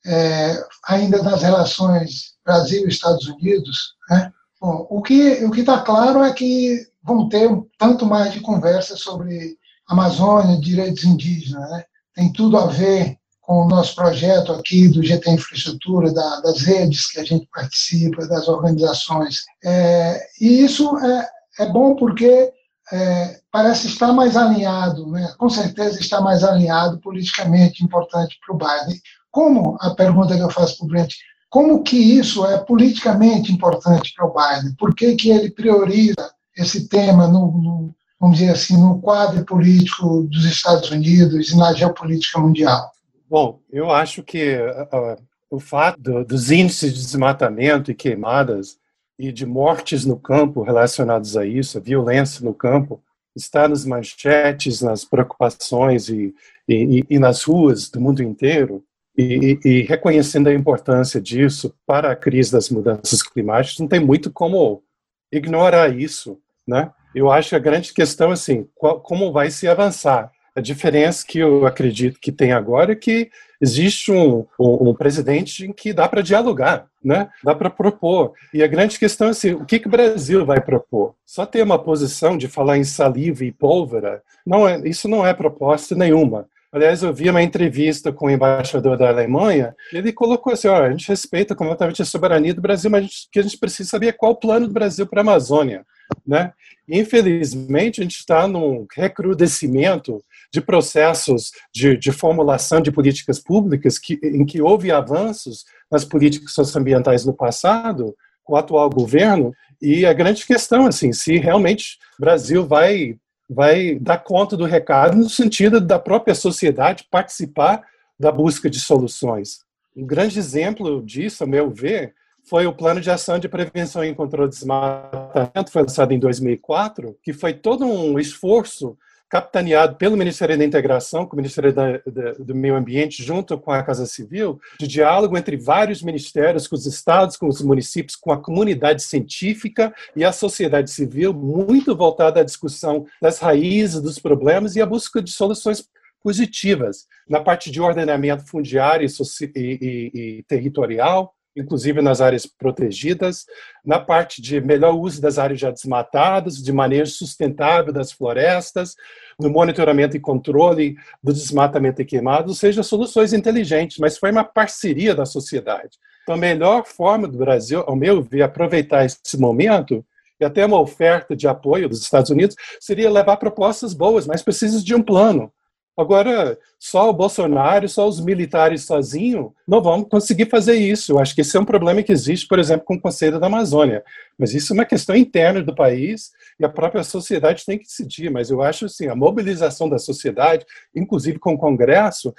É, 0.04 0.66
ainda 0.88 1.22
nas 1.22 1.42
relações 1.42 2.32
Brasil 2.44 2.84
e 2.84 2.88
Estados 2.88 3.26
Unidos, 3.26 3.94
né? 4.10 4.30
Bom, 4.60 4.86
o 4.90 5.00
que 5.00 5.44
o 5.44 5.54
está 5.54 5.80
claro 5.80 6.22
é 6.22 6.32
que 6.32 6.91
vão 7.02 7.28
ter 7.28 7.50
um 7.50 7.66
tanto 7.78 8.06
mais 8.06 8.32
de 8.32 8.40
conversa 8.40 8.96
sobre 8.96 9.56
Amazônia, 9.88 10.60
direitos 10.60 11.04
indígenas. 11.04 11.70
Né? 11.70 11.84
Tem 12.14 12.32
tudo 12.32 12.56
a 12.58 12.66
ver 12.66 13.16
com 13.40 13.64
o 13.64 13.68
nosso 13.68 13.94
projeto 13.96 14.52
aqui 14.52 14.88
do 14.88 15.02
GT 15.02 15.30
Infraestrutura, 15.30 16.12
da, 16.12 16.40
das 16.40 16.62
redes 16.62 17.10
que 17.10 17.18
a 17.18 17.24
gente 17.24 17.48
participa, 17.52 18.26
das 18.26 18.46
organizações. 18.48 19.40
É, 19.64 20.20
e 20.40 20.64
isso 20.64 20.96
é, 20.98 21.28
é 21.60 21.66
bom 21.66 21.96
porque 21.96 22.52
é, 22.92 23.40
parece 23.50 23.88
estar 23.88 24.12
mais 24.12 24.36
alinhado, 24.36 25.10
né? 25.10 25.34
com 25.38 25.48
certeza 25.48 25.98
está 25.98 26.20
mais 26.20 26.44
alinhado 26.44 27.00
politicamente 27.00 27.82
importante 27.82 28.38
para 28.46 28.54
o 28.54 28.58
Biden. 28.58 29.00
Como, 29.30 29.76
a 29.80 29.90
pergunta 29.94 30.36
que 30.36 30.42
eu 30.42 30.50
faço 30.50 30.78
para 30.78 30.84
o 30.84 30.88
Brent, 30.88 31.14
como 31.48 31.82
que 31.82 31.96
isso 31.96 32.46
é 32.46 32.58
politicamente 32.58 33.52
importante 33.52 34.12
para 34.14 34.26
o 34.26 34.32
Biden? 34.32 34.74
Por 34.76 34.94
que, 34.94 35.14
que 35.16 35.30
ele 35.30 35.50
prioriza 35.50 36.32
esse 36.56 36.88
tema 36.88 37.26
no, 37.26 37.50
no 37.58 37.94
vamos 38.22 38.38
dizer 38.38 38.52
assim, 38.52 38.80
no 38.80 39.00
quadro 39.00 39.44
político 39.44 40.22
dos 40.30 40.44
Estados 40.44 40.90
Unidos 40.92 41.50
e 41.50 41.56
na 41.56 41.72
geopolítica 41.72 42.38
mundial? 42.38 42.92
Bom, 43.28 43.60
eu 43.68 43.90
acho 43.90 44.22
que 44.22 44.56
uh, 44.58 45.20
o 45.50 45.58
fato 45.58 46.00
do, 46.00 46.24
dos 46.24 46.50
índices 46.52 46.94
de 46.94 47.00
desmatamento 47.00 47.90
e 47.90 47.94
queimadas 47.94 48.78
e 49.18 49.32
de 49.32 49.44
mortes 49.44 50.04
no 50.04 50.16
campo 50.16 50.62
relacionados 50.62 51.36
a 51.36 51.44
isso, 51.44 51.78
a 51.78 51.80
violência 51.80 52.44
no 52.44 52.54
campo, 52.54 53.02
está 53.34 53.66
nas 53.66 53.84
manchetes, 53.84 54.82
nas 54.82 55.04
preocupações 55.04 56.08
e, 56.08 56.34
e, 56.68 57.04
e 57.08 57.18
nas 57.18 57.42
ruas 57.42 57.90
do 57.90 58.00
mundo 58.00 58.22
inteiro, 58.22 58.84
e, 59.16 59.58
e, 59.64 59.82
reconhecendo 59.82 60.48
a 60.48 60.54
importância 60.54 61.20
disso 61.20 61.74
para 61.86 62.12
a 62.12 62.16
crise 62.16 62.52
das 62.52 62.70
mudanças 62.70 63.22
climáticas, 63.22 63.78
não 63.78 63.88
tem 63.88 64.00
muito 64.00 64.30
como 64.30 64.82
ignorar 65.30 65.94
isso, 65.94 66.38
né? 66.66 66.90
Eu 67.14 67.30
acho 67.30 67.50
que 67.50 67.56
a 67.56 67.60
grande 67.60 67.92
questão 67.92 68.30
assim, 68.30 68.66
qual, 68.74 69.00
como 69.00 69.32
vai 69.32 69.50
se 69.50 69.68
avançar. 69.68 70.30
A 70.54 70.60
diferença 70.60 71.24
que 71.26 71.38
eu 71.38 71.66
acredito 71.66 72.20
que 72.20 72.30
tem 72.30 72.52
agora 72.52 72.92
é 72.92 72.96
que 72.96 73.30
existe 73.60 74.12
um, 74.12 74.44
um, 74.58 74.90
um 74.90 74.94
presidente 74.94 75.64
em 75.64 75.72
que 75.72 75.92
dá 75.92 76.06
para 76.08 76.20
dialogar, 76.20 76.86
né? 77.02 77.30
dá 77.42 77.54
para 77.54 77.70
propor. 77.70 78.32
E 78.52 78.62
a 78.62 78.66
grande 78.66 78.98
questão 78.98 79.28
é 79.28 79.30
assim, 79.30 79.52
o 79.52 79.64
que, 79.64 79.78
que 79.78 79.86
o 79.86 79.90
Brasil 79.90 80.44
vai 80.44 80.60
propor? 80.60 81.14
Só 81.24 81.46
ter 81.46 81.62
uma 81.62 81.78
posição 81.78 82.36
de 82.36 82.48
falar 82.48 82.76
em 82.76 82.84
saliva 82.84 83.44
e 83.44 83.52
pólvora, 83.52 84.22
não 84.44 84.68
é, 84.68 84.80
isso 84.86 85.08
não 85.08 85.24
é 85.24 85.32
proposta 85.32 85.94
nenhuma. 85.94 86.46
Aliás, 86.72 87.02
eu 87.02 87.12
vi 87.12 87.28
uma 87.28 87.42
entrevista 87.42 88.10
com 88.10 88.26
o 88.26 88.30
embaixador 88.30 88.96
da 88.96 89.08
Alemanha, 89.08 89.74
ele 89.92 90.12
colocou 90.12 90.52
assim: 90.52 90.68
a 90.68 90.90
gente 90.90 91.06
respeita 91.06 91.54
completamente 91.54 92.00
a 92.00 92.04
soberania 92.04 92.54
do 92.54 92.62
Brasil, 92.62 92.90
mas 92.90 93.02
gente, 93.04 93.28
que 93.30 93.38
a 93.38 93.42
gente 93.42 93.58
precisa 93.58 93.90
saber 93.90 94.06
é 94.08 94.12
qual 94.12 94.32
o 94.32 94.36
plano 94.36 94.66
do 94.66 94.72
Brasil 94.72 95.06
para 95.06 95.20
a 95.20 95.22
Amazônia. 95.22 95.84
Né? 96.26 96.52
Infelizmente, 96.88 98.00
a 98.00 98.04
gente 98.04 98.18
está 98.18 98.46
num 98.46 98.86
recrudescimento 98.94 100.22
de 100.52 100.60
processos 100.60 101.50
de, 101.72 101.96
de, 101.96 102.12
formulação 102.12 102.80
de 102.80 102.92
políticas 102.92 103.38
públicas 103.38 103.98
que, 103.98 104.18
em 104.22 104.44
que 104.44 104.60
houve 104.60 104.90
avanços 104.90 105.64
nas 105.90 106.04
políticas 106.04 106.52
socioambientais 106.52 107.24
no 107.24 107.34
passado, 107.34 108.14
com 108.44 108.54
o 108.54 108.56
atual 108.56 108.90
governo, 108.90 109.52
e 109.80 110.04
a 110.04 110.12
grande 110.12 110.44
questão, 110.44 110.86
assim, 110.86 111.12
se 111.12 111.38
realmente 111.38 111.98
o 112.18 112.22
Brasil 112.22 112.66
vai, 112.66 113.16
vai 113.52 113.96
dar 113.96 114.18
conta 114.18 114.56
do 114.56 114.64
recado 114.64 115.16
no 115.16 115.28
sentido 115.28 115.80
da 115.80 115.98
própria 115.98 116.34
sociedade 116.34 117.06
participar 117.10 117.82
da 118.18 118.32
busca 118.32 118.70
de 118.70 118.80
soluções. 118.80 119.60
Um 119.96 120.06
grande 120.06 120.38
exemplo 120.38 121.02
disso, 121.02 121.44
a 121.44 121.46
meu 121.46 121.70
ver, 121.70 122.14
foi 122.44 122.66
o 122.66 122.72
Plano 122.72 123.00
de 123.00 123.10
Ação 123.10 123.38
de 123.38 123.48
Prevenção 123.48 124.04
e 124.04 124.14
Controle 124.14 124.48
de 124.48 124.56
Desmatamento, 124.56 125.70
foi 125.70 125.82
lançado 125.82 126.12
em 126.12 126.18
2004, 126.18 127.16
que 127.22 127.32
foi 127.32 127.52
todo 127.52 127.84
um 127.84 128.18
esforço 128.18 128.96
capitaneado 129.32 129.96
pelo 129.96 130.14
Ministério 130.14 130.58
da 130.58 130.64
Integração, 130.64 131.24
com 131.24 131.32
o 131.32 131.38
Ministério 131.38 131.72
da, 131.72 131.92
da, 132.06 132.32
do 132.38 132.54
Meio 132.54 132.76
Ambiente, 132.76 133.22
junto 133.22 133.56
com 133.56 133.72
a 133.72 133.82
Casa 133.82 134.04
Civil, 134.04 134.60
de 134.78 134.86
diálogo 134.86 135.38
entre 135.38 135.56
vários 135.56 136.02
ministérios, 136.02 136.68
com 136.68 136.76
os 136.76 136.84
estados, 136.84 137.38
com 137.38 137.48
os 137.48 137.62
municípios, 137.62 138.14
com 138.14 138.30
a 138.30 138.36
comunidade 138.36 139.02
científica 139.02 139.90
e 140.14 140.22
a 140.22 140.32
sociedade 140.32 140.90
civil, 140.90 141.32
muito 141.32 141.96
voltada 141.96 142.40
à 142.40 142.44
discussão 142.44 143.06
das 143.22 143.38
raízes 143.38 144.02
dos 144.02 144.18
problemas 144.18 144.76
e 144.76 144.82
à 144.82 144.86
busca 144.86 145.22
de 145.22 145.30
soluções 145.30 145.88
positivas 146.22 147.06
na 147.26 147.40
parte 147.40 147.70
de 147.70 147.80
ordenamento 147.80 148.46
fundiário 148.46 149.08
e, 149.08 149.56
e, 149.56 150.10
e 150.12 150.42
territorial, 150.42 151.34
inclusive 151.56 152.00
nas 152.00 152.20
áreas 152.20 152.46
protegidas, 152.46 153.44
na 153.84 153.98
parte 153.98 154.40
de 154.40 154.60
melhor 154.60 154.94
uso 154.94 155.20
das 155.20 155.38
áreas 155.38 155.60
já 155.60 155.70
desmatadas, 155.70 156.56
de 156.56 156.72
manejo 156.72 157.12
sustentável 157.12 157.92
das 157.92 158.12
florestas, 158.12 158.94
no 159.38 159.50
monitoramento 159.50 160.16
e 160.16 160.20
controle 160.20 160.96
do 161.22 161.32
desmatamento 161.32 162.00
e 162.00 162.04
queimado, 162.04 162.48
ou 162.48 162.54
seja, 162.54 162.82
soluções 162.82 163.32
inteligentes, 163.32 163.98
mas 163.98 164.18
foi 164.18 164.30
uma 164.30 164.44
parceria 164.44 165.14
da 165.14 165.26
sociedade. 165.26 165.98
Então, 166.22 166.34
a 166.34 166.38
melhor 166.38 166.86
forma 166.86 167.26
do 167.26 167.38
Brasil, 167.38 167.82
ao 167.86 167.96
meu 167.96 168.22
ver, 168.22 168.42
aproveitar 168.42 169.04
esse 169.04 169.38
momento 169.38 170.04
e 170.40 170.44
até 170.44 170.64
uma 170.64 170.80
oferta 170.80 171.36
de 171.36 171.46
apoio 171.46 171.88
dos 171.88 172.02
Estados 172.02 172.30
Unidos 172.30 172.56
seria 172.80 173.10
levar 173.10 173.36
propostas 173.36 173.94
boas, 173.94 174.26
mas 174.26 174.42
precisa 174.42 174.82
de 174.82 174.94
um 174.94 175.02
plano 175.02 175.52
Agora, 175.96 176.58
só 176.78 177.10
o 177.10 177.12
Bolsonaro, 177.12 177.86
só 177.86 178.08
os 178.08 178.18
militares 178.18 178.84
sozinhos, 178.86 179.52
não 179.68 179.82
vão 179.82 180.02
conseguir 180.02 180.46
fazer 180.48 180.74
isso. 180.74 181.12
Eu 181.12 181.18
acho 181.18 181.34
que 181.34 181.42
esse 181.42 181.54
é 181.54 181.60
um 181.60 181.66
problema 181.66 182.02
que 182.02 182.12
existe, 182.12 182.48
por 182.48 182.58
exemplo, 182.58 182.86
com 182.86 182.94
o 182.94 183.00
Conselho 183.00 183.38
da 183.38 183.46
Amazônia. 183.46 184.02
Mas 184.38 184.54
isso 184.54 184.72
é 184.72 184.74
uma 184.74 184.86
questão 184.86 185.14
interna 185.14 185.62
do 185.62 185.74
país 185.74 186.30
e 186.58 186.64
a 186.64 186.68
própria 186.68 187.04
sociedade 187.04 187.66
tem 187.66 187.78
que 187.78 187.84
decidir. 187.84 188.30
Mas 188.30 188.50
eu 188.50 188.62
acho 188.62 188.86
assim, 188.86 189.08
a 189.08 189.14
mobilização 189.14 189.88
da 189.88 189.98
sociedade, 189.98 190.64
inclusive 190.96 191.38
com 191.38 191.52
o 191.52 191.58
Congresso, 191.58 192.34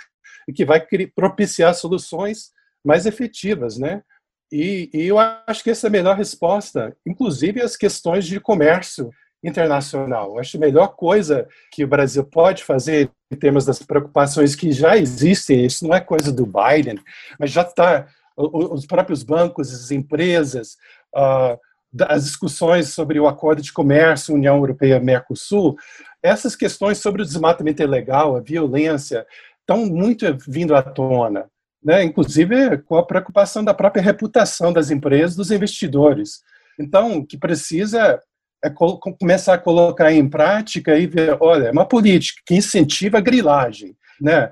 que 0.56 0.66
vai 0.66 0.84
propiciar 1.16 1.76
soluções 1.76 2.52
mais 2.84 3.06
efetivas, 3.06 3.78
né? 3.78 4.02
E, 4.52 4.90
e 4.94 5.08
eu 5.08 5.18
acho 5.18 5.64
que 5.64 5.70
essa 5.70 5.88
é 5.88 5.90
a 5.90 5.92
melhor 5.92 6.16
resposta, 6.16 6.96
inclusive 7.06 7.62
as 7.62 7.76
questões 7.76 8.26
de 8.26 8.40
comércio 8.40 9.10
internacional. 9.44 10.40
Acho 10.40 10.58
a 10.58 10.60
melhor 10.60 10.88
coisa 10.96 11.48
que 11.72 11.84
o 11.84 11.88
Brasil 11.88 12.24
pode 12.24 12.64
fazer 12.64 13.12
em 13.32 13.36
termos 13.36 13.66
das 13.66 13.80
preocupações 13.80 14.56
que 14.56 14.72
já 14.72 14.96
existem, 14.96 15.66
isso 15.66 15.86
não 15.86 15.94
é 15.94 16.00
coisa 16.00 16.32
do 16.32 16.46
Biden, 16.46 17.00
mas 17.40 17.52
já 17.52 17.64
está, 17.64 18.08
os 18.38 18.86
próprios 18.86 19.24
bancos, 19.24 19.74
as 19.74 19.92
empresas, 19.92 20.78
uh, 21.16 21.60
as 22.08 22.24
discussões 22.26 22.90
sobre 22.90 23.20
o 23.20 23.28
acordo 23.28 23.62
de 23.62 23.74
comércio 23.74 24.34
União 24.34 24.58
Europeia-Mercosul, 24.58 25.76
essas 26.22 26.56
questões 26.56 27.00
sobre 27.00 27.22
o 27.22 27.26
desmatamento 27.26 27.84
ilegal, 27.84 28.36
a 28.36 28.40
violência, 28.40 29.26
estão 29.60 29.86
muito 29.86 30.26
vindo 30.48 30.76
à 30.76 30.82
tona. 30.82 31.52
Né? 31.86 32.02
inclusive 32.02 32.78
com 32.78 32.96
a 32.96 33.06
preocupação 33.06 33.62
da 33.62 33.74
própria 33.74 34.02
reputação 34.02 34.72
das 34.72 34.90
empresas, 34.90 35.36
dos 35.36 35.52
investidores. 35.52 36.42
Então, 36.80 37.18
o 37.18 37.26
que 37.26 37.38
precisa 37.38 38.22
é 38.64 38.70
começar 38.70 39.56
a 39.56 39.58
colocar 39.58 40.12
em 40.12 40.28
prática 40.28 40.98
e 40.98 41.06
ver, 41.06 41.38
olha, 41.40 41.68
é 41.68 41.72
uma 41.72 41.86
política 41.86 42.42
que 42.46 42.56
incentiva 42.56 43.18
a 43.18 43.22
grilagem, 43.22 43.96
né? 44.22 44.50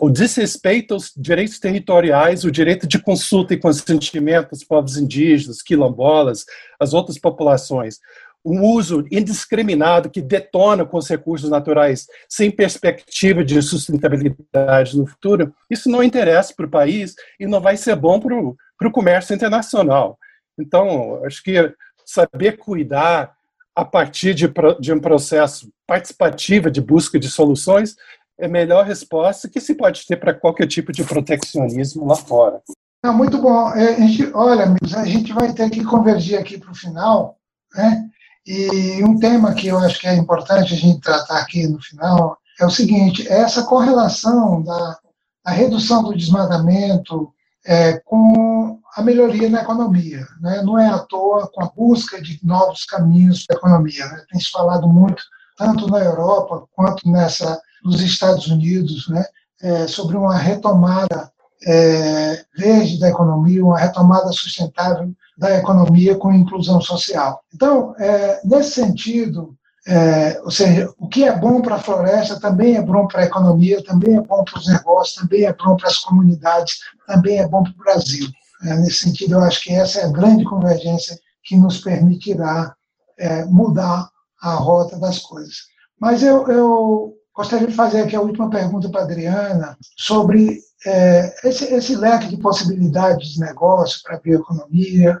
o 0.00 0.10
desrespeito 0.10 0.94
aos 0.94 1.12
direitos 1.16 1.58
territoriais, 1.58 2.44
o 2.44 2.50
direito 2.50 2.86
de 2.86 2.98
consulta 2.98 3.54
e 3.54 3.58
consentimento 3.58 4.50
dos 4.50 4.64
povos 4.64 4.96
indígenas, 4.96 5.62
quilombolas, 5.62 6.44
as 6.78 6.92
outras 6.92 7.18
populações, 7.18 7.98
um 8.44 8.62
uso 8.62 9.04
indiscriminado 9.10 10.10
que 10.10 10.22
detona 10.22 10.84
com 10.84 10.96
os 10.96 11.08
recursos 11.08 11.50
naturais 11.50 12.06
sem 12.28 12.50
perspectiva 12.50 13.44
de 13.44 13.60
sustentabilidade 13.60 14.96
no 14.96 15.06
futuro, 15.06 15.54
isso 15.70 15.90
não 15.90 16.02
interessa 16.02 16.54
para 16.54 16.66
o 16.66 16.70
país 16.70 17.14
e 17.38 17.46
não 17.46 17.60
vai 17.60 17.76
ser 17.76 17.96
bom 17.96 18.20
para 18.20 18.88
o 18.88 18.92
comércio 18.92 19.34
internacional. 19.34 20.18
Então, 20.58 21.22
acho 21.24 21.42
que 21.42 21.72
saber 22.06 22.56
cuidar 22.56 23.37
a 23.78 23.84
partir 23.84 24.34
de, 24.34 24.52
de 24.80 24.92
um 24.92 24.98
processo 24.98 25.70
participativo 25.86 26.68
de 26.68 26.80
busca 26.80 27.16
de 27.16 27.30
soluções 27.30 27.94
é 28.36 28.46
a 28.46 28.48
melhor 28.48 28.84
resposta 28.84 29.48
que 29.48 29.60
se 29.60 29.72
pode 29.72 30.04
ter 30.04 30.16
para 30.16 30.34
qualquer 30.34 30.66
tipo 30.66 30.90
de 30.90 31.04
proteccionismo 31.04 32.04
lá 32.04 32.16
fora. 32.16 32.60
Não, 33.04 33.16
muito 33.16 33.38
bom. 33.40 33.72
É, 33.74 33.94
a 33.94 34.00
gente, 34.00 34.32
olha, 34.34 34.64
amigos, 34.64 34.94
a 34.94 35.04
gente 35.04 35.32
vai 35.32 35.52
ter 35.52 35.70
que 35.70 35.84
convergir 35.84 36.36
aqui 36.36 36.58
para 36.58 36.72
o 36.72 36.74
final, 36.74 37.38
né? 37.72 38.04
E 38.44 39.00
um 39.04 39.16
tema 39.16 39.54
que 39.54 39.68
eu 39.68 39.78
acho 39.78 40.00
que 40.00 40.08
é 40.08 40.16
importante 40.16 40.74
a 40.74 40.76
gente 40.76 41.00
tratar 41.00 41.38
aqui 41.38 41.64
no 41.68 41.80
final 41.80 42.36
é 42.58 42.66
o 42.66 42.70
seguinte: 42.70 43.28
é 43.28 43.42
essa 43.42 43.62
correlação 43.62 44.60
da, 44.60 44.98
da 45.44 45.52
redução 45.52 46.02
do 46.02 46.16
desmatamento 46.16 47.32
é, 47.64 48.00
com 48.00 48.77
a 48.98 49.02
melhoria 49.02 49.48
na 49.48 49.62
economia. 49.62 50.26
Né? 50.40 50.60
Não 50.62 50.76
é 50.76 50.88
à 50.88 50.98
toa 50.98 51.48
com 51.52 51.62
a 51.62 51.68
busca 51.68 52.20
de 52.20 52.40
novos 52.42 52.84
caminhos 52.84 53.46
para 53.46 53.56
a 53.56 53.58
economia. 53.60 54.04
Né? 54.06 54.24
Tem 54.28 54.40
se 54.40 54.50
falado 54.50 54.88
muito, 54.88 55.22
tanto 55.56 55.88
na 55.88 56.00
Europa 56.00 56.66
quanto 56.74 57.08
nessa 57.08 57.60
nos 57.84 58.00
Estados 58.00 58.48
Unidos, 58.48 59.08
né? 59.08 59.24
É, 59.62 59.86
sobre 59.86 60.16
uma 60.16 60.36
retomada 60.36 61.30
é, 61.64 62.44
verde 62.56 62.98
da 62.98 63.08
economia, 63.08 63.64
uma 63.64 63.78
retomada 63.78 64.30
sustentável 64.32 65.12
da 65.36 65.56
economia 65.56 66.16
com 66.16 66.32
inclusão 66.32 66.80
social. 66.80 67.40
Então, 67.54 67.94
é, 67.98 68.40
nesse 68.44 68.72
sentido, 68.72 69.56
é, 69.86 70.40
ou 70.42 70.50
seja, 70.50 70.92
o 70.98 71.08
que 71.08 71.24
é 71.24 71.36
bom 71.36 71.60
para 71.60 71.76
a 71.76 71.80
floresta 71.80 72.38
também 72.40 72.76
é 72.76 72.82
bom 72.82 73.06
para 73.06 73.22
a 73.22 73.26
economia, 73.26 73.82
também 73.84 74.16
é 74.16 74.20
bom 74.20 74.44
para 74.44 74.58
os 74.58 74.66
negócios, 74.66 75.16
também 75.16 75.44
é 75.44 75.52
bom 75.52 75.76
para 75.76 75.88
as 75.88 75.98
comunidades, 75.98 76.78
também 77.06 77.38
é 77.38 77.48
bom 77.48 77.62
para 77.62 77.72
o 77.72 77.76
Brasil. 77.76 78.28
É, 78.64 78.74
nesse 78.76 79.04
sentido, 79.04 79.34
eu 79.34 79.40
acho 79.40 79.62
que 79.62 79.72
essa 79.72 80.00
é 80.00 80.04
a 80.04 80.12
grande 80.12 80.44
convergência 80.44 81.18
que 81.44 81.56
nos 81.56 81.80
permitirá 81.80 82.74
é, 83.18 83.44
mudar 83.44 84.08
a 84.40 84.54
rota 84.54 84.98
das 84.98 85.20
coisas. 85.20 85.56
Mas 86.00 86.22
eu, 86.22 86.46
eu 86.48 87.14
gostaria 87.34 87.66
de 87.66 87.74
fazer 87.74 88.02
aqui 88.02 88.16
a 88.16 88.20
última 88.20 88.50
pergunta 88.50 88.88
para 88.88 89.02
a 89.02 89.04
Adriana 89.04 89.76
sobre 89.96 90.60
é, 90.86 91.48
esse, 91.48 91.64
esse, 91.72 91.96
leque 91.96 92.28
de 92.28 92.36
possibilidades 92.36 93.30
de 93.30 93.40
negócio 93.40 94.00
para 94.02 94.16
a 94.16 94.20
bioeconomia 94.20 95.20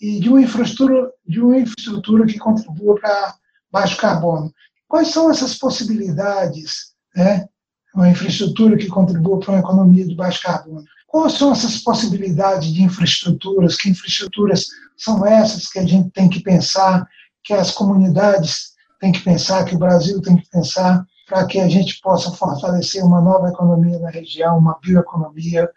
e 0.00 0.20
de 0.20 0.28
uma 0.28 0.40
infraestrutura, 0.40 1.10
de 1.26 1.40
uma 1.40 1.58
infraestrutura 1.58 2.26
que 2.26 2.38
contribua 2.38 2.98
para 3.00 3.34
baixo 3.70 3.96
carbono. 3.96 4.52
Quais 4.86 5.08
são 5.08 5.30
essas 5.30 5.54
possibilidades, 5.54 6.92
né? 7.14 7.46
Uma 7.94 8.08
infraestrutura 8.08 8.76
que 8.76 8.86
contribua 8.86 9.40
para 9.40 9.52
uma 9.52 9.60
economia 9.60 10.06
de 10.06 10.14
baixo 10.14 10.42
carbono. 10.42 10.84
Quais 11.06 11.32
são 11.32 11.52
essas 11.52 11.78
possibilidades 11.78 12.72
de 12.72 12.82
infraestruturas? 12.82 13.76
Que 13.76 13.88
infraestruturas 13.88 14.66
são 14.96 15.26
essas 15.26 15.68
que 15.68 15.78
a 15.78 15.86
gente 15.86 16.10
tem 16.10 16.28
que 16.28 16.40
pensar, 16.40 17.06
que 17.42 17.54
as 17.54 17.70
comunidades 17.70 18.72
têm 19.00 19.10
que 19.10 19.20
pensar, 19.20 19.64
que 19.64 19.74
o 19.74 19.78
Brasil 19.78 20.20
tem 20.20 20.36
que 20.36 20.48
pensar 20.50 21.04
para 21.26 21.46
que 21.46 21.60
a 21.60 21.68
gente 21.68 22.00
possa 22.00 22.30
fortalecer 22.32 23.02
uma 23.04 23.20
nova 23.20 23.48
economia 23.48 23.98
na 23.98 24.10
região, 24.10 24.58
uma 24.58 24.78
bioeconomia 24.82 25.68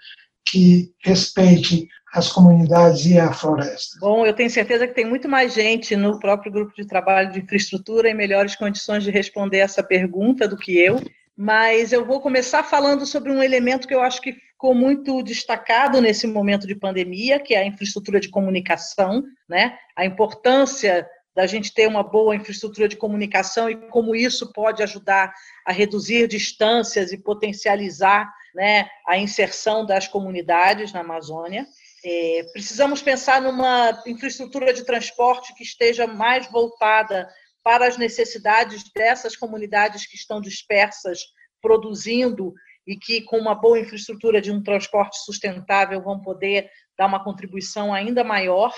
que 0.45 0.91
respeite 1.03 1.87
as 2.13 2.27
comunidades 2.27 3.05
e 3.05 3.17
a 3.17 3.31
floresta. 3.31 3.97
Bom, 4.01 4.25
eu 4.25 4.33
tenho 4.33 4.49
certeza 4.49 4.85
que 4.85 4.93
tem 4.93 5.05
muito 5.05 5.29
mais 5.29 5.53
gente 5.53 5.95
no 5.95 6.19
próprio 6.19 6.51
grupo 6.51 6.73
de 6.75 6.85
trabalho 6.85 7.31
de 7.31 7.39
infraestrutura 7.39 8.09
em 8.09 8.13
melhores 8.13 8.55
condições 8.55 9.03
de 9.03 9.11
responder 9.11 9.59
essa 9.59 9.81
pergunta 9.81 10.47
do 10.47 10.57
que 10.57 10.77
eu, 10.77 11.01
mas 11.41 11.91
eu 11.91 12.05
vou 12.05 12.21
começar 12.21 12.61
falando 12.61 13.03
sobre 13.03 13.31
um 13.31 13.41
elemento 13.41 13.87
que 13.87 13.95
eu 13.95 14.01
acho 14.03 14.21
que 14.21 14.31
ficou 14.31 14.75
muito 14.75 15.23
destacado 15.23 15.99
nesse 15.99 16.27
momento 16.27 16.67
de 16.67 16.75
pandemia, 16.75 17.39
que 17.39 17.55
é 17.55 17.61
a 17.61 17.65
infraestrutura 17.65 18.19
de 18.19 18.29
comunicação, 18.29 19.23
né? 19.49 19.75
A 19.95 20.05
importância 20.05 21.09
da 21.35 21.47
gente 21.47 21.73
ter 21.73 21.87
uma 21.87 22.03
boa 22.03 22.35
infraestrutura 22.35 22.87
de 22.87 22.95
comunicação 22.95 23.71
e 23.71 23.75
como 23.89 24.15
isso 24.15 24.53
pode 24.53 24.83
ajudar 24.83 25.33
a 25.65 25.71
reduzir 25.71 26.27
distâncias 26.27 27.11
e 27.11 27.17
potencializar 27.17 28.31
né, 28.53 28.87
a 29.07 29.17
inserção 29.17 29.83
das 29.83 30.07
comunidades 30.07 30.93
na 30.93 30.99
Amazônia. 30.99 31.65
É, 32.05 32.45
precisamos 32.53 33.01
pensar 33.01 33.41
numa 33.41 33.99
infraestrutura 34.05 34.71
de 34.75 34.85
transporte 34.85 35.55
que 35.55 35.63
esteja 35.63 36.05
mais 36.05 36.45
voltada 36.51 37.27
para 37.63 37.87
as 37.87 37.97
necessidades 37.97 38.83
dessas 38.93 39.35
comunidades 39.35 40.05
que 40.07 40.15
estão 40.15 40.41
dispersas, 40.41 41.19
produzindo 41.61 42.53
e 42.85 42.95
que, 42.95 43.21
com 43.21 43.37
uma 43.37 43.53
boa 43.53 43.79
infraestrutura 43.79 44.41
de 44.41 44.51
um 44.51 44.63
transporte 44.63 45.17
sustentável, 45.23 46.01
vão 46.01 46.19
poder 46.19 46.69
dar 46.97 47.05
uma 47.05 47.23
contribuição 47.23 47.93
ainda 47.93 48.23
maior 48.23 48.73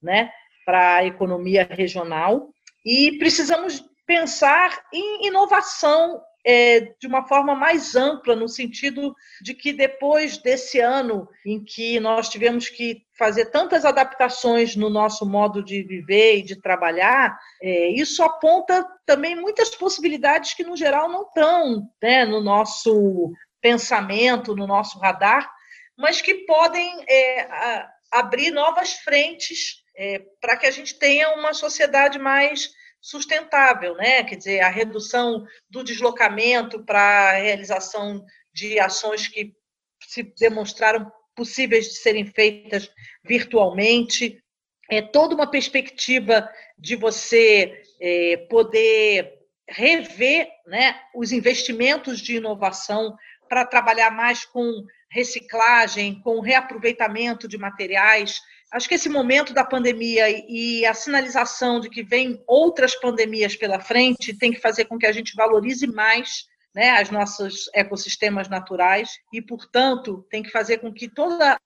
né, 0.00 0.30
para 0.64 0.96
a 0.96 1.04
economia 1.04 1.66
regional. 1.70 2.48
E 2.84 3.18
precisamos 3.18 3.84
pensar 4.06 4.70
em 4.92 5.26
inovação 5.26 6.22
é, 6.44 6.94
de 7.00 7.06
uma 7.06 7.26
forma 7.26 7.54
mais 7.54 7.94
ampla, 7.94 8.34
no 8.34 8.48
sentido 8.48 9.14
de 9.42 9.54
que 9.54 9.72
depois 9.72 10.38
desse 10.38 10.80
ano 10.80 11.28
em 11.44 11.62
que 11.62 11.98
nós 12.00 12.28
tivemos 12.28 12.68
que 12.68 13.02
fazer 13.18 13.46
tantas 13.46 13.84
adaptações 13.84 14.76
no 14.76 14.88
nosso 14.88 15.26
modo 15.26 15.62
de 15.62 15.82
viver 15.82 16.38
e 16.38 16.42
de 16.42 16.60
trabalhar, 16.60 17.38
é, 17.60 17.88
isso 17.88 18.22
aponta 18.22 18.86
também 19.04 19.34
muitas 19.34 19.70
possibilidades 19.70 20.54
que, 20.54 20.64
no 20.64 20.76
geral, 20.76 21.08
não 21.08 21.22
estão 21.22 21.88
né, 22.02 22.24
no 22.24 22.40
nosso 22.40 23.32
pensamento, 23.60 24.54
no 24.54 24.66
nosso 24.66 24.98
radar, 24.98 25.50
mas 25.96 26.20
que 26.20 26.34
podem 26.46 27.04
é, 27.08 27.40
a, 27.42 27.90
abrir 28.12 28.50
novas 28.50 28.92
frentes 28.94 29.82
é, 29.96 30.22
para 30.40 30.56
que 30.56 30.66
a 30.66 30.70
gente 30.70 30.96
tenha 30.96 31.34
uma 31.34 31.52
sociedade 31.52 32.18
mais 32.18 32.70
sustentável, 33.00 33.94
né? 33.94 34.24
Quer 34.24 34.36
dizer, 34.36 34.60
a 34.60 34.68
redução 34.68 35.46
do 35.70 35.82
deslocamento 35.82 36.84
para 36.84 37.30
a 37.30 37.32
realização 37.32 38.24
de 38.52 38.78
ações 38.78 39.28
que 39.28 39.54
se 40.02 40.22
demonstraram 40.38 41.10
possíveis 41.34 41.86
de 41.86 41.94
serem 41.94 42.26
feitas 42.26 42.90
virtualmente, 43.24 44.42
é 44.90 45.00
toda 45.00 45.34
uma 45.34 45.48
perspectiva 45.48 46.48
de 46.76 46.96
você 46.96 47.82
é, 48.00 48.36
poder 48.48 49.38
rever 49.68 50.48
né, 50.66 50.98
os 51.14 51.30
investimentos 51.30 52.20
de 52.20 52.36
inovação 52.36 53.16
para 53.48 53.66
trabalhar 53.66 54.10
mais 54.10 54.44
com 54.44 54.84
reciclagem, 55.10 56.20
com 56.22 56.40
reaproveitamento 56.40 57.46
de 57.46 57.56
materiais, 57.56 58.40
acho 58.72 58.88
que 58.88 58.94
esse 58.94 59.08
momento 59.08 59.52
da 59.52 59.64
pandemia 59.64 60.26
e 60.48 60.84
a 60.84 60.94
sinalização 60.94 61.80
de 61.80 61.88
que 61.88 62.02
vem 62.02 62.42
outras 62.46 62.94
pandemias 62.94 63.56
pela 63.56 63.80
frente 63.80 64.36
tem 64.36 64.52
que 64.52 64.60
fazer 64.60 64.84
com 64.84 64.98
que 64.98 65.06
a 65.06 65.12
gente 65.12 65.34
valorize 65.34 65.86
mais 65.86 66.46
né, 66.74 67.02
os 67.02 67.10
nossos 67.10 67.70
ecossistemas 67.74 68.48
naturais 68.48 69.18
e, 69.32 69.40
portanto, 69.40 70.26
tem 70.30 70.42
que 70.42 70.50
fazer 70.50 70.78
com 70.78 70.92
que 70.92 71.08
toda 71.08 71.58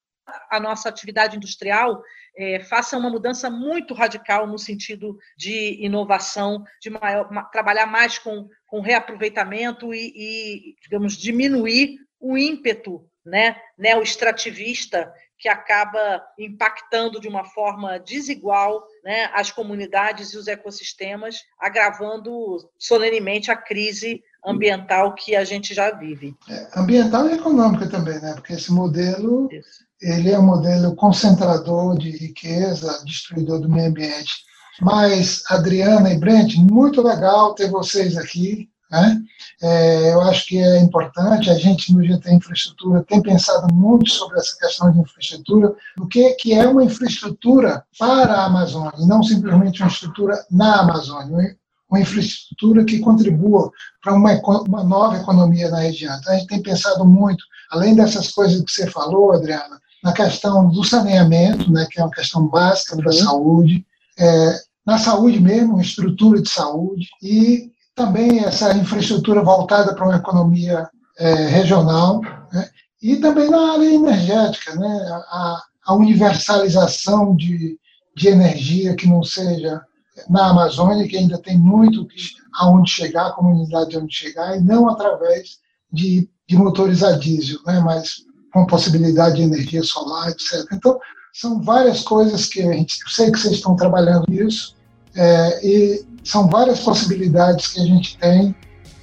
a 0.50 0.60
nossa 0.60 0.88
atividade 0.88 1.36
industrial 1.36 2.02
é, 2.36 2.60
faça 2.60 2.96
uma 2.96 3.10
mudança 3.10 3.50
muito 3.50 3.92
radical 3.92 4.46
no 4.46 4.58
sentido 4.58 5.18
de 5.36 5.84
inovação, 5.84 6.64
de 6.80 6.88
maior, 6.88 7.28
trabalhar 7.50 7.86
mais 7.86 8.18
com, 8.18 8.48
com 8.66 8.80
reaproveitamento 8.80 9.92
e, 9.92 10.12
e, 10.14 10.74
digamos, 10.82 11.16
diminuir 11.16 11.98
o 12.20 12.38
ímpeto 12.38 13.04
né, 13.24 13.56
neoextrativista 13.76 15.12
que 15.42 15.48
acaba 15.48 16.22
impactando 16.38 17.20
de 17.20 17.26
uma 17.26 17.44
forma 17.44 17.98
desigual 17.98 18.80
né, 19.02 19.28
as 19.34 19.50
comunidades 19.50 20.32
e 20.32 20.38
os 20.38 20.46
ecossistemas, 20.46 21.40
agravando 21.58 22.30
solenemente 22.78 23.50
a 23.50 23.56
crise 23.56 24.22
ambiental 24.46 25.12
que 25.16 25.34
a 25.34 25.42
gente 25.42 25.74
já 25.74 25.90
vive. 25.90 26.32
É, 26.48 26.78
ambiental 26.78 27.28
e 27.28 27.32
econômica 27.32 27.88
também, 27.88 28.20
né? 28.20 28.34
Porque 28.34 28.52
esse 28.52 28.70
modelo 28.70 29.48
Isso. 29.50 29.84
ele 30.00 30.30
é 30.30 30.38
um 30.38 30.46
modelo 30.46 30.94
concentrador 30.94 31.98
de 31.98 32.10
riqueza, 32.10 33.02
destruidor 33.04 33.58
do 33.58 33.68
meio 33.68 33.88
ambiente. 33.88 34.32
Mas 34.80 35.42
Adriana 35.50 36.12
e 36.12 36.18
Brent, 36.18 36.54
muito 36.54 37.02
legal 37.02 37.52
ter 37.56 37.68
vocês 37.68 38.16
aqui. 38.16 38.70
Né? 38.92 39.22
É, 39.62 40.12
eu 40.12 40.20
acho 40.20 40.46
que 40.46 40.58
é 40.58 40.78
importante, 40.80 41.48
a 41.48 41.54
gente 41.54 41.94
no 41.94 42.04
GT 42.04 42.30
Infraestrutura 42.30 43.02
tem 43.02 43.22
pensado 43.22 43.72
muito 43.72 44.10
sobre 44.10 44.38
essa 44.38 44.54
questão 44.58 44.92
de 44.92 44.98
infraestrutura, 44.98 45.74
o 45.98 46.06
que, 46.06 46.34
que 46.34 46.52
é 46.52 46.68
uma 46.68 46.84
infraestrutura 46.84 47.82
para 47.98 48.34
a 48.34 48.44
Amazônia, 48.44 48.92
não 49.06 49.22
simplesmente 49.22 49.80
uma 49.80 49.88
estrutura 49.88 50.44
na 50.50 50.80
Amazônia, 50.80 51.56
uma 51.88 52.00
infraestrutura 52.00 52.84
que 52.84 52.98
contribua 52.98 53.70
para 54.02 54.12
uma, 54.12 54.34
uma 54.68 54.84
nova 54.84 55.16
economia 55.16 55.70
na 55.70 55.80
região. 55.80 56.14
Então, 56.18 56.34
a 56.34 56.36
gente 56.36 56.48
tem 56.48 56.62
pensado 56.62 57.06
muito, 57.06 57.42
além 57.70 57.94
dessas 57.94 58.30
coisas 58.30 58.62
que 58.62 58.70
você 58.70 58.90
falou, 58.90 59.32
Adriana, 59.32 59.80
na 60.04 60.12
questão 60.12 60.68
do 60.68 60.84
saneamento, 60.84 61.72
né, 61.72 61.86
que 61.90 61.98
é 61.98 62.04
uma 62.04 62.10
questão 62.10 62.46
básica 62.46 62.96
da 62.96 63.12
saúde, 63.12 63.86
é, 64.18 64.60
na 64.84 64.98
saúde 64.98 65.40
mesmo, 65.40 65.80
estrutura 65.80 66.42
de 66.42 66.50
saúde, 66.50 67.08
e 67.22 67.72
também 67.94 68.40
essa 68.40 68.76
infraestrutura 68.76 69.42
voltada 69.42 69.94
para 69.94 70.04
uma 70.04 70.16
economia 70.16 70.88
é, 71.18 71.34
regional, 71.48 72.20
né? 72.52 72.68
e 73.02 73.16
também 73.16 73.50
na 73.50 73.72
área 73.72 73.94
energética, 73.94 74.74
né? 74.74 75.22
a, 75.30 75.62
a 75.86 75.94
universalização 75.94 77.36
de, 77.36 77.78
de 78.16 78.28
energia 78.28 78.94
que 78.94 79.06
não 79.06 79.22
seja 79.22 79.80
na 80.28 80.50
Amazônia, 80.50 81.08
que 81.08 81.16
ainda 81.16 81.38
tem 81.38 81.58
muito 81.58 82.06
aonde 82.54 82.90
chegar, 82.90 83.28
a 83.28 83.32
comunidade 83.32 83.96
onde 83.96 84.14
chegar, 84.14 84.56
e 84.56 84.60
não 84.60 84.88
através 84.88 85.58
de, 85.90 86.28
de 86.46 86.56
motores 86.56 87.02
a 87.02 87.12
diesel, 87.12 87.58
né, 87.66 87.80
mas 87.80 88.24
com 88.52 88.66
possibilidade 88.66 89.36
de 89.36 89.42
energia 89.42 89.82
solar, 89.82 90.28
etc. 90.30 90.66
Então, 90.72 90.98
são 91.32 91.62
várias 91.62 92.02
coisas 92.02 92.46
que 92.46 92.60
a 92.60 92.72
gente, 92.72 92.98
sei 93.08 93.32
que 93.32 93.38
vocês 93.38 93.54
estão 93.54 93.74
trabalhando 93.74 94.26
nisso, 94.28 94.76
é, 95.14 95.66
e 95.66 96.06
são 96.24 96.48
várias 96.48 96.80
possibilidades 96.80 97.68
que 97.68 97.80
a 97.80 97.84
gente 97.84 98.16
tem 98.18 98.54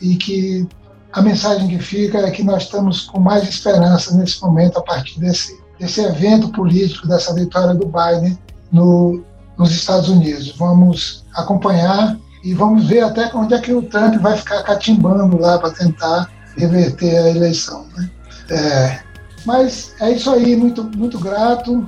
e 0.02 0.16
que 0.16 0.68
a 1.12 1.22
mensagem 1.22 1.68
que 1.68 1.80
fica 1.80 2.20
é 2.20 2.32
que 2.32 2.44
nós 2.44 2.64
estamos 2.64 3.02
com 3.02 3.20
mais 3.20 3.48
esperança 3.48 4.16
nesse 4.16 4.42
momento 4.42 4.78
a 4.78 4.84
partir 4.84 5.20
desse, 5.20 5.60
desse 5.80 6.02
evento 6.02 6.50
político, 6.50 7.08
dessa 7.08 7.34
vitória 7.34 7.74
do 7.74 7.88
Biden 7.88 8.38
no, 8.72 9.24
nos 9.58 9.72
Estados 9.72 10.08
Unidos. 10.08 10.56
Vamos 10.58 11.26
acompanhar 11.34 12.18
e 12.44 12.54
vamos 12.54 12.88
ver 12.88 13.04
até 13.04 13.30
onde 13.34 13.54
é 13.54 13.60
que 13.60 13.74
o 13.74 13.82
Trump 13.82 14.16
vai 14.22 14.38
ficar 14.38 14.64
catimbando 14.64 15.38
lá 15.40 15.58
para 15.58 15.72
tentar 15.72 16.30
reverter 16.56 17.18
a 17.18 17.30
eleição. 17.30 17.86
Né? 17.98 18.10
É, 18.52 19.00
mas 19.46 19.94
é 20.00 20.12
isso 20.12 20.30
aí, 20.30 20.56
muito, 20.56 20.84
muito 20.96 21.20
grato 21.20 21.86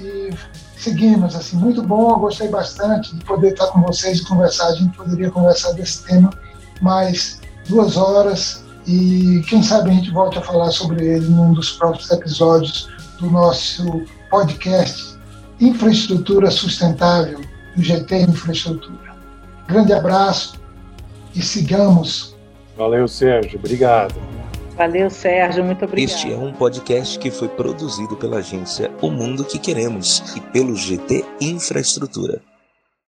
e 0.00 0.30
seguimos, 0.80 1.34
assim, 1.36 1.56
muito 1.56 1.82
bom, 1.82 2.10
eu 2.10 2.18
gostei 2.18 2.48
bastante 2.48 3.14
de 3.14 3.24
poder 3.24 3.52
estar 3.52 3.66
com 3.68 3.82
vocês 3.82 4.18
e 4.18 4.24
conversar, 4.24 4.68
a 4.68 4.74
gente 4.74 4.96
poderia 4.96 5.30
conversar 5.30 5.72
desse 5.72 6.04
tema 6.04 6.30
mais 6.80 7.40
duas 7.68 7.96
horas 7.96 8.64
e 8.86 9.42
quem 9.48 9.62
sabe 9.62 9.90
a 9.90 9.92
gente 9.92 10.10
volte 10.10 10.38
a 10.38 10.42
falar 10.42 10.70
sobre 10.70 11.04
ele 11.04 11.28
num 11.28 11.52
dos 11.52 11.72
próximos 11.72 12.10
episódios 12.10 12.88
do 13.18 13.30
nosso 13.30 14.04
podcast 14.30 15.18
Infraestrutura 15.60 16.50
Sustentável, 16.50 17.40
do 17.76 17.82
GT 17.82 18.22
Infraestrutura. 18.22 19.14
Grande 19.68 19.92
abraço 19.92 20.58
e 21.34 21.42
sigamos. 21.42 22.34
Valeu, 22.76 23.06
Sérgio. 23.06 23.58
Obrigado. 23.58 24.14
Valeu, 24.80 25.10
Sérgio. 25.10 25.62
Muito 25.62 25.84
obrigado. 25.84 26.10
Este 26.10 26.32
é 26.32 26.36
um 26.38 26.54
podcast 26.54 27.18
que 27.18 27.30
foi 27.30 27.48
produzido 27.48 28.16
pela 28.16 28.38
agência 28.38 28.90
O 29.02 29.10
Mundo 29.10 29.44
que 29.44 29.58
Queremos 29.58 30.34
e 30.34 30.40
pelo 30.40 30.74
GT 30.74 31.22
Infraestrutura. 31.38 32.40